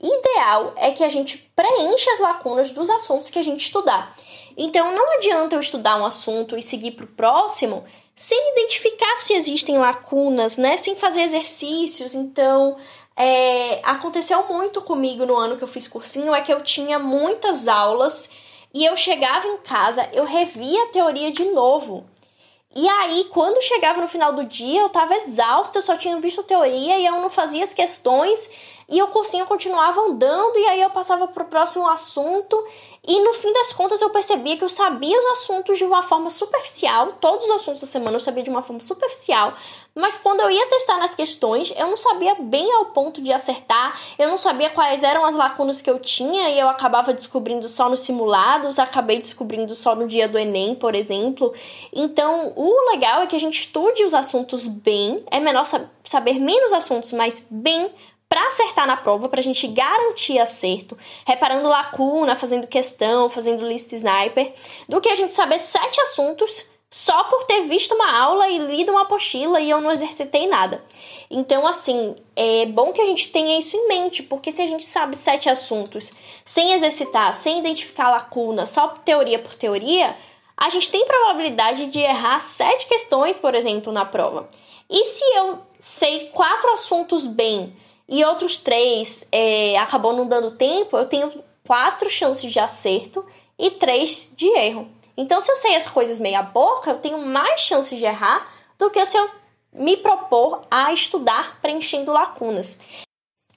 ideal 0.02 0.74
é 0.78 0.92
que 0.92 1.04
a 1.04 1.10
gente 1.10 1.38
preencha 1.56 2.12
as 2.14 2.20
lacunas 2.20 2.70
dos 2.70 2.90
assuntos 2.90 3.30
que 3.30 3.40
a 3.40 3.44
gente 3.44 3.66
estudar. 3.66 4.16
Então, 4.58 4.94
não 4.94 5.18
adianta 5.18 5.56
eu 5.56 5.60
estudar 5.60 5.98
um 5.98 6.06
assunto 6.06 6.58
e 6.58 6.62
seguir 6.62 6.92
para 6.92 7.06
o 7.06 7.08
próximo 7.08 7.86
sem 8.16 8.52
identificar 8.52 9.16
se 9.16 9.34
existem 9.34 9.78
lacunas, 9.78 10.58
né? 10.58 10.76
Sem 10.76 10.96
fazer 10.96 11.22
exercícios. 11.22 12.16
Então, 12.16 12.76
é, 13.16 13.80
aconteceu 13.84 14.46
muito 14.48 14.82
comigo 14.82 15.26
no 15.26 15.36
ano 15.36 15.56
que 15.56 15.64
eu 15.64 15.68
fiz 15.68 15.88
cursinho, 15.88 16.36
é 16.36 16.42
que 16.42 16.52
eu 16.52 16.62
tinha 16.62 17.00
muitas 17.00 17.68
aulas 17.68 18.30
e 18.74 18.86
eu 18.86 18.96
chegava 18.96 19.48
em 19.48 19.58
casa, 19.58 20.08
eu 20.14 20.26
revia 20.26 20.84
a 20.84 20.88
teoria 20.88 21.32
de 21.32 21.46
novo. 21.46 22.06
E 22.76 22.88
aí, 22.88 23.28
quando 23.32 23.64
chegava 23.64 24.00
no 24.00 24.08
final 24.08 24.34
do 24.34 24.44
dia, 24.44 24.82
eu 24.82 24.90
tava 24.90 25.16
exausta, 25.16 25.80
eu 25.80 25.82
só 25.82 25.98
tinha 25.98 26.20
visto 26.20 26.44
teoria 26.44 27.00
e 27.00 27.06
eu 27.06 27.14
não 27.14 27.30
fazia 27.30 27.64
as 27.64 27.74
questões 27.74 28.50
e 28.90 29.02
o 29.02 29.08
cursinho 29.08 29.46
continuava 29.46 30.02
andando 30.02 30.58
e 30.58 30.66
aí 30.68 30.82
eu 30.82 30.90
passava 30.90 31.28
para 31.28 31.44
o 31.44 31.48
próximo 31.48 31.88
assunto 31.88 32.62
e 33.08 33.22
no 33.22 33.34
fim 33.34 33.54
das 33.54 33.72
contas 33.72 34.02
eu 34.02 34.10
percebia 34.10 34.58
que 34.58 34.64
eu 34.64 34.70
sabia 34.70 35.18
os 35.18 35.26
assuntos 35.28 35.78
de 35.78 35.84
uma 35.84 36.04
forma 36.04 36.30
superficial, 36.30 37.14
todos 37.22 37.46
os 37.46 37.52
assuntos 37.52 37.82
da 37.82 37.88
semana 37.88 38.18
eu 38.18 38.20
sabia 38.20 38.44
de 38.44 38.50
uma 38.50 38.62
forma 38.62 38.82
superficial, 38.82 39.54
mas 39.96 40.20
quando 40.20 40.42
eu 40.42 40.52
ia 40.52 40.68
testar 40.68 40.98
nas 40.98 41.14
questões, 41.16 41.74
eu 41.76 41.88
não 41.88 41.98
sabia 41.98 42.36
bem 42.36 42.72
ao 42.74 42.86
ponto 42.88 43.22
de 43.22 43.34
acertar, 43.34 44.00
eu 44.18 44.28
não 44.28 44.38
sabia 44.38 44.70
quais 44.70 45.04
eram 45.04 45.26
as 45.26 45.36
lacunas 45.36 45.82
que 45.82 45.90
eu 45.90 46.00
tinha 46.00 46.50
e 46.50 46.60
eu 46.60 46.70
acabava 46.70 47.14
descobrindo 47.14 47.68
só 47.68 47.90
nos 47.90 48.02
simulados, 48.02 48.80
acabei 48.80 49.18
descobrindo 49.18 49.74
só 49.76 49.96
no 49.96 50.08
dia 50.08 50.28
do 50.28 50.38
Enem, 50.38 50.76
por 50.76 50.96
exemplo. 50.96 51.54
Então, 51.92 52.54
o 52.56 52.92
legal 52.92 53.22
é 53.22 53.28
que 53.28 53.36
a 53.36 53.40
gente 53.40 53.60
estude 53.60 54.04
os 54.04 54.14
assuntos 54.14 54.68
bem, 54.68 55.24
é 55.32 55.40
melhor 55.40 55.66
saber 56.04 56.40
menos 56.40 56.72
assuntos, 56.72 57.12
mas 57.12 57.46
bem 57.50 57.92
para 58.30 58.48
acertar 58.48 58.86
na 58.86 58.96
prova, 58.96 59.28
para 59.28 59.40
a 59.40 59.44
gente 59.44 59.68
garantir 59.68 60.38
acerto, 60.38 60.96
reparando 61.26 61.68
lacuna, 61.68 62.36
fazendo 62.36 62.68
questão, 62.68 63.28
fazendo 63.28 63.68
lista 63.68 63.96
sniper, 63.96 64.54
do 64.88 65.02
que 65.02 65.10
a 65.10 65.16
gente 65.16 65.34
saber 65.34 65.58
sete 65.58 66.00
assuntos 66.00 66.70
só 66.92 67.24
por 67.26 67.44
ter 67.44 67.62
visto 67.64 67.94
uma 67.94 68.18
aula 68.18 68.48
e 68.48 68.58
lido 68.58 68.92
uma 68.92 69.04
apostila 69.04 69.60
e 69.60 69.70
eu 69.70 69.82
não 69.82 69.92
exercitei 69.92 70.48
nada. 70.48 70.84
Então, 71.30 71.68
assim, 71.68 72.16
é 72.36 72.66
bom 72.68 72.92
que 72.92 73.02
a 73.02 73.06
gente 73.06 73.32
tenha 73.32 73.58
isso 73.58 73.76
em 73.76 73.88
mente, 73.88 74.24
porque 74.24 74.52
se 74.52 74.62
a 74.62 74.68
gente 74.68 74.86
sabe 74.86 75.16
sete 75.16 75.50
assuntos 75.50 76.12
sem 76.44 76.74
exercitar, 76.74 77.34
sem 77.34 77.60
identificar 77.60 78.10
lacuna, 78.10 78.66
só 78.66 78.90
teoria 78.90 79.38
por 79.38 79.54
teoria, 79.54 80.16
a 80.58 80.70
gente 80.70 80.90
tem 80.90 81.06
probabilidade 81.06 81.88
de 81.88 82.00
errar 82.00 82.40
sete 82.40 82.88
questões, 82.88 83.38
por 83.38 83.56
exemplo, 83.56 83.94
na 83.94 84.06
prova. 84.06 84.50
E 84.90 85.06
se 85.06 85.24
eu 85.36 85.60
sei 85.78 86.30
quatro 86.30 86.72
assuntos 86.72 87.28
bem, 87.28 87.72
e 88.10 88.26
outros 88.26 88.58
três 88.58 89.24
é, 89.32 89.78
acabou 89.78 90.14
não 90.14 90.28
dando 90.28 90.58
tempo, 90.58 90.98
eu 90.98 91.06
tenho 91.06 91.32
quatro 91.66 92.10
chances 92.10 92.52
de 92.52 92.60
acerto 92.60 93.24
e 93.58 93.70
três 93.70 94.34
de 94.36 94.48
erro. 94.58 94.90
Então, 95.16 95.40
se 95.40 95.52
eu 95.52 95.56
sei 95.56 95.76
as 95.76 95.88
coisas 95.88 96.20
meia 96.20 96.42
boca, 96.42 96.90
eu 96.90 96.98
tenho 96.98 97.20
mais 97.20 97.62
chances 97.62 98.00
de 98.00 98.06
errar 98.06 98.52
do 98.80 98.90
que 98.90 99.06
se 99.06 99.16
eu 99.16 99.30
me 99.72 99.98
propor 99.98 100.62
a 100.72 100.92
estudar 100.92 101.60
preenchendo 101.62 102.12
lacunas. 102.12 102.80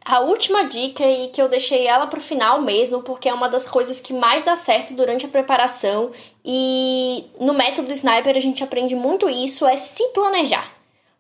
A 0.05 0.21
última 0.21 0.65
dica 0.65 1.07
e 1.07 1.29
que 1.29 1.41
eu 1.41 1.49
deixei 1.49 1.87
ela 1.87 2.09
para 2.09 2.19
o 2.19 2.23
final 2.23 2.61
mesmo, 2.61 3.03
porque 3.03 3.29
é 3.29 3.33
uma 3.35 3.49
das 3.49 3.69
coisas 3.69 4.01
que 4.01 4.13
mais 4.13 4.43
dá 4.43 4.57
certo 4.57 4.93
durante 4.95 5.25
a 5.25 5.29
preparação 5.29 6.11
e 6.45 7.25
no 7.39 7.55
método 7.55 7.93
Sniper 7.93 8.37
a 8.37 8.41
gente 8.41 8.65
aprende 8.65 8.97
muito 8.97 9.31
isso, 9.31 9.65
é 9.65 9.77
se 9.77 10.09
planejar. 10.09 10.73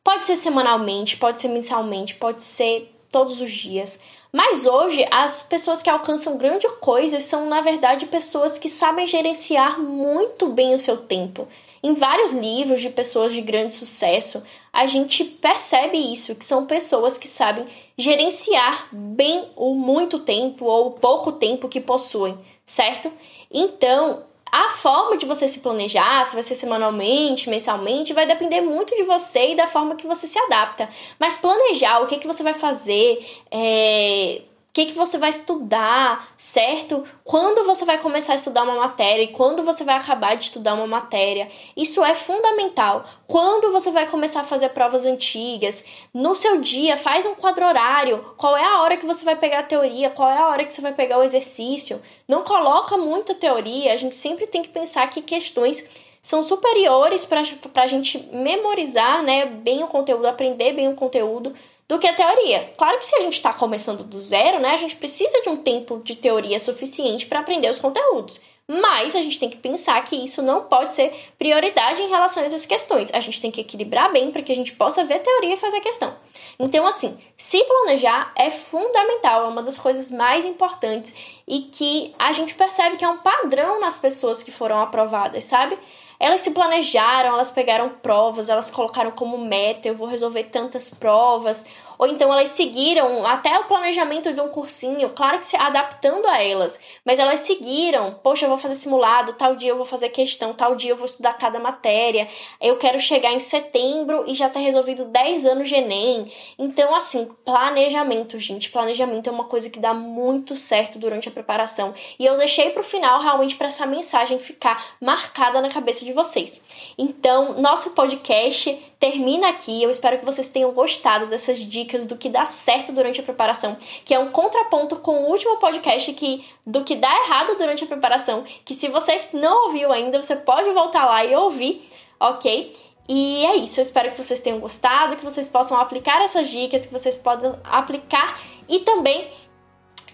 Pode 0.02 0.26
ser 0.26 0.34
semanalmente, 0.34 1.16
pode 1.16 1.40
ser 1.40 1.46
mensalmente, 1.46 2.16
pode 2.16 2.40
ser 2.42 2.91
todos 3.12 3.40
os 3.40 3.50
dias. 3.50 4.00
Mas 4.32 4.64
hoje, 4.64 5.06
as 5.10 5.42
pessoas 5.42 5.82
que 5.82 5.90
alcançam 5.90 6.38
grandes 6.38 6.70
coisas 6.80 7.24
são, 7.24 7.46
na 7.46 7.60
verdade, 7.60 8.06
pessoas 8.06 8.58
que 8.58 8.68
sabem 8.68 9.06
gerenciar 9.06 9.78
muito 9.78 10.48
bem 10.48 10.74
o 10.74 10.78
seu 10.78 10.96
tempo. 10.96 11.46
Em 11.82 11.92
vários 11.92 12.30
livros 12.30 12.80
de 12.80 12.88
pessoas 12.88 13.34
de 13.34 13.42
grande 13.42 13.74
sucesso, 13.74 14.42
a 14.72 14.86
gente 14.86 15.22
percebe 15.24 15.98
isso, 15.98 16.34
que 16.34 16.44
são 16.44 16.64
pessoas 16.64 17.18
que 17.18 17.28
sabem 17.28 17.66
gerenciar 17.98 18.88
bem 18.90 19.50
o 19.54 19.74
muito 19.74 20.20
tempo 20.20 20.64
ou 20.64 20.86
o 20.86 20.92
pouco 20.92 21.32
tempo 21.32 21.68
que 21.68 21.80
possuem, 21.80 22.38
certo? 22.64 23.12
Então, 23.50 24.22
a 24.52 24.68
forma 24.68 25.16
de 25.16 25.24
você 25.24 25.48
se 25.48 25.60
planejar, 25.60 26.26
se 26.26 26.34
vai 26.34 26.42
ser 26.42 26.54
semanalmente, 26.54 27.48
mensalmente, 27.48 28.12
vai 28.12 28.26
depender 28.26 28.60
muito 28.60 28.94
de 28.94 29.02
você 29.02 29.52
e 29.52 29.56
da 29.56 29.66
forma 29.66 29.96
que 29.96 30.06
você 30.06 30.28
se 30.28 30.38
adapta. 30.38 30.90
Mas 31.18 31.38
planejar 31.38 32.00
o 32.00 32.06
que, 32.06 32.18
que 32.18 32.26
você 32.26 32.42
vai 32.42 32.52
fazer, 32.52 33.26
é, 33.50 34.42
o 34.72 34.74
que, 34.74 34.86
que 34.86 34.94
você 34.94 35.18
vai 35.18 35.28
estudar, 35.28 36.32
certo? 36.34 37.04
Quando 37.22 37.62
você 37.62 37.84
vai 37.84 37.98
começar 37.98 38.32
a 38.32 38.36
estudar 38.36 38.62
uma 38.62 38.76
matéria 38.76 39.22
e 39.22 39.28
quando 39.28 39.62
você 39.62 39.84
vai 39.84 39.96
acabar 39.96 40.34
de 40.34 40.44
estudar 40.44 40.72
uma 40.72 40.86
matéria. 40.86 41.50
Isso 41.76 42.02
é 42.02 42.14
fundamental. 42.14 43.04
Quando 43.28 43.70
você 43.70 43.90
vai 43.90 44.08
começar 44.08 44.40
a 44.40 44.44
fazer 44.44 44.70
provas 44.70 45.04
antigas, 45.04 45.84
no 46.14 46.34
seu 46.34 46.58
dia, 46.58 46.96
faz 46.96 47.26
um 47.26 47.34
quadro 47.34 47.66
horário. 47.66 48.24
Qual 48.38 48.56
é 48.56 48.64
a 48.64 48.80
hora 48.80 48.96
que 48.96 49.04
você 49.04 49.22
vai 49.26 49.36
pegar 49.36 49.58
a 49.58 49.64
teoria? 49.64 50.08
Qual 50.08 50.30
é 50.30 50.38
a 50.38 50.48
hora 50.48 50.64
que 50.64 50.72
você 50.72 50.80
vai 50.80 50.94
pegar 50.94 51.18
o 51.18 51.22
exercício? 51.22 52.00
Não 52.26 52.42
coloca 52.42 52.96
muita 52.96 53.34
teoria. 53.34 53.92
A 53.92 53.98
gente 53.98 54.16
sempre 54.16 54.46
tem 54.46 54.62
que 54.62 54.70
pensar 54.70 55.06
que 55.10 55.20
questões 55.20 55.84
são 56.22 56.42
superiores 56.42 57.26
para 57.26 57.42
a 57.74 57.86
gente 57.86 58.18
memorizar 58.32 59.22
né, 59.22 59.44
bem 59.44 59.82
o 59.82 59.88
conteúdo, 59.88 60.24
aprender 60.24 60.72
bem 60.72 60.88
o 60.88 60.94
conteúdo 60.94 61.52
do 61.92 61.98
que 61.98 62.06
a 62.06 62.14
teoria. 62.14 62.72
Claro 62.78 62.98
que 62.98 63.04
se 63.04 63.14
a 63.14 63.20
gente 63.20 63.34
está 63.34 63.52
começando 63.52 64.02
do 64.02 64.18
zero, 64.18 64.58
né, 64.58 64.70
a 64.70 64.76
gente 64.78 64.96
precisa 64.96 65.42
de 65.42 65.50
um 65.50 65.58
tempo 65.58 66.00
de 66.02 66.16
teoria 66.16 66.58
suficiente 66.58 67.26
para 67.26 67.40
aprender 67.40 67.68
os 67.68 67.78
conteúdos. 67.78 68.40
Mas 68.66 69.14
a 69.14 69.20
gente 69.20 69.38
tem 69.38 69.50
que 69.50 69.58
pensar 69.58 70.02
que 70.02 70.16
isso 70.16 70.40
não 70.40 70.62
pode 70.62 70.94
ser 70.94 71.12
prioridade 71.36 72.00
em 72.00 72.08
relação 72.08 72.42
a 72.42 72.46
essas 72.46 72.64
questões. 72.64 73.12
A 73.12 73.20
gente 73.20 73.42
tem 73.42 73.50
que 73.50 73.60
equilibrar 73.60 74.10
bem 74.10 74.30
para 74.30 74.40
que 74.40 74.50
a 74.50 74.56
gente 74.56 74.72
possa 74.72 75.04
ver 75.04 75.18
teoria 75.18 75.52
e 75.52 75.58
fazer 75.58 75.80
questão. 75.80 76.16
Então, 76.58 76.86
assim, 76.86 77.18
se 77.36 77.62
planejar 77.62 78.32
é 78.36 78.50
fundamental, 78.50 79.44
é 79.44 79.48
uma 79.48 79.62
das 79.62 79.78
coisas 79.78 80.10
mais 80.10 80.46
importantes 80.46 81.14
e 81.46 81.62
que 81.62 82.14
a 82.18 82.32
gente 82.32 82.54
percebe 82.54 82.96
que 82.96 83.04
é 83.04 83.08
um 83.08 83.18
padrão 83.18 83.80
nas 83.80 83.98
pessoas 83.98 84.42
que 84.42 84.50
foram 84.50 84.80
aprovadas, 84.80 85.44
sabe? 85.44 85.76
Elas 86.22 86.42
se 86.42 86.52
planejaram, 86.52 87.30
elas 87.30 87.50
pegaram 87.50 87.88
provas, 88.00 88.48
elas 88.48 88.70
colocaram 88.70 89.10
como 89.10 89.36
meta, 89.36 89.88
eu 89.88 89.96
vou 89.96 90.06
resolver 90.06 90.44
tantas 90.44 90.88
provas, 90.88 91.66
ou 92.02 92.08
então 92.08 92.32
elas 92.32 92.48
seguiram 92.48 93.24
até 93.24 93.56
o 93.60 93.64
planejamento 93.66 94.32
de 94.32 94.40
um 94.40 94.48
cursinho, 94.48 95.10
claro 95.10 95.38
que 95.38 95.46
se 95.46 95.56
adaptando 95.56 96.26
a 96.26 96.42
elas, 96.42 96.80
mas 97.04 97.20
elas 97.20 97.38
seguiram, 97.38 98.18
poxa, 98.24 98.44
eu 98.44 98.48
vou 98.48 98.58
fazer 98.58 98.74
simulado, 98.74 99.34
tal 99.34 99.54
dia 99.54 99.70
eu 99.70 99.76
vou 99.76 99.84
fazer 99.84 100.08
questão, 100.08 100.52
tal 100.52 100.74
dia 100.74 100.90
eu 100.90 100.96
vou 100.96 101.04
estudar 101.04 101.34
cada 101.34 101.60
matéria, 101.60 102.26
eu 102.60 102.76
quero 102.76 102.98
chegar 102.98 103.32
em 103.32 103.38
setembro 103.38 104.24
e 104.26 104.34
já 104.34 104.48
ter 104.48 104.58
resolvido 104.58 105.04
10 105.04 105.46
anos 105.46 105.68
de 105.68 105.76
Enem. 105.76 106.28
Então, 106.58 106.92
assim, 106.92 107.30
planejamento, 107.44 108.36
gente, 108.36 108.68
planejamento 108.68 109.28
é 109.28 109.32
uma 109.32 109.44
coisa 109.44 109.70
que 109.70 109.78
dá 109.78 109.94
muito 109.94 110.56
certo 110.56 110.98
durante 110.98 111.28
a 111.28 111.32
preparação. 111.32 111.94
E 112.18 112.26
eu 112.26 112.36
deixei 112.36 112.70
pro 112.70 112.82
final 112.82 113.20
realmente 113.20 113.54
para 113.54 113.68
essa 113.68 113.86
mensagem 113.86 114.40
ficar 114.40 114.96
marcada 115.00 115.60
na 115.60 115.68
cabeça 115.68 116.04
de 116.04 116.12
vocês. 116.12 116.64
Então, 116.98 117.60
nosso 117.60 117.90
podcast 117.90 118.92
termina 119.02 119.48
aqui. 119.48 119.82
Eu 119.82 119.90
espero 119.90 120.16
que 120.16 120.24
vocês 120.24 120.46
tenham 120.46 120.70
gostado 120.70 121.26
dessas 121.26 121.58
dicas 121.58 121.91
do 121.98 122.16
que 122.16 122.28
dá 122.28 122.46
certo 122.46 122.92
durante 122.92 123.20
a 123.20 123.22
preparação, 123.22 123.76
que 124.04 124.14
é 124.14 124.18
um 124.18 124.30
contraponto 124.30 124.96
com 124.96 125.24
o 125.24 125.30
último 125.30 125.56
podcast 125.58 126.12
que 126.12 126.44
do 126.66 126.84
que 126.84 126.96
dá 126.96 127.10
errado 127.24 127.56
durante 127.56 127.84
a 127.84 127.86
preparação, 127.86 128.44
que 128.64 128.74
se 128.74 128.88
você 128.88 129.22
não 129.32 129.66
ouviu 129.66 129.92
ainda, 129.92 130.20
você 130.20 130.36
pode 130.36 130.70
voltar 130.70 131.06
lá 131.06 131.24
e 131.24 131.34
ouvir, 131.34 131.88
OK? 132.18 132.74
E 133.08 133.44
é 133.46 133.56
isso, 133.56 133.80
eu 133.80 133.82
espero 133.82 134.10
que 134.10 134.22
vocês 134.22 134.40
tenham 134.40 134.60
gostado, 134.60 135.16
que 135.16 135.24
vocês 135.24 135.48
possam 135.48 135.78
aplicar 135.78 136.22
essas 136.22 136.48
dicas, 136.48 136.86
que 136.86 136.92
vocês 136.92 137.16
possam 137.16 137.58
aplicar 137.64 138.40
e 138.68 138.80
também 138.80 139.28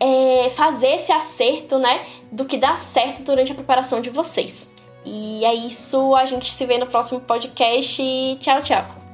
é, 0.01 0.51
fazer 0.51 0.95
esse 0.95 1.13
acerto, 1.13 1.79
né, 1.79 2.07
do 2.33 2.45
que 2.45 2.57
dá 2.57 2.77
certo 2.77 3.23
durante 3.23 3.53
a 3.53 3.55
preparação 3.55 4.01
de 4.01 4.11
vocês. 4.11 4.71
E 5.05 5.45
é 5.45 5.55
isso, 5.55 6.15
a 6.15 6.27
gente 6.27 6.53
se 6.53 6.67
vê 6.67 6.79
no 6.79 6.87
próximo 6.87 7.21
podcast. 7.21 8.03
Tchau, 8.41 8.63
tchau. 8.63 9.08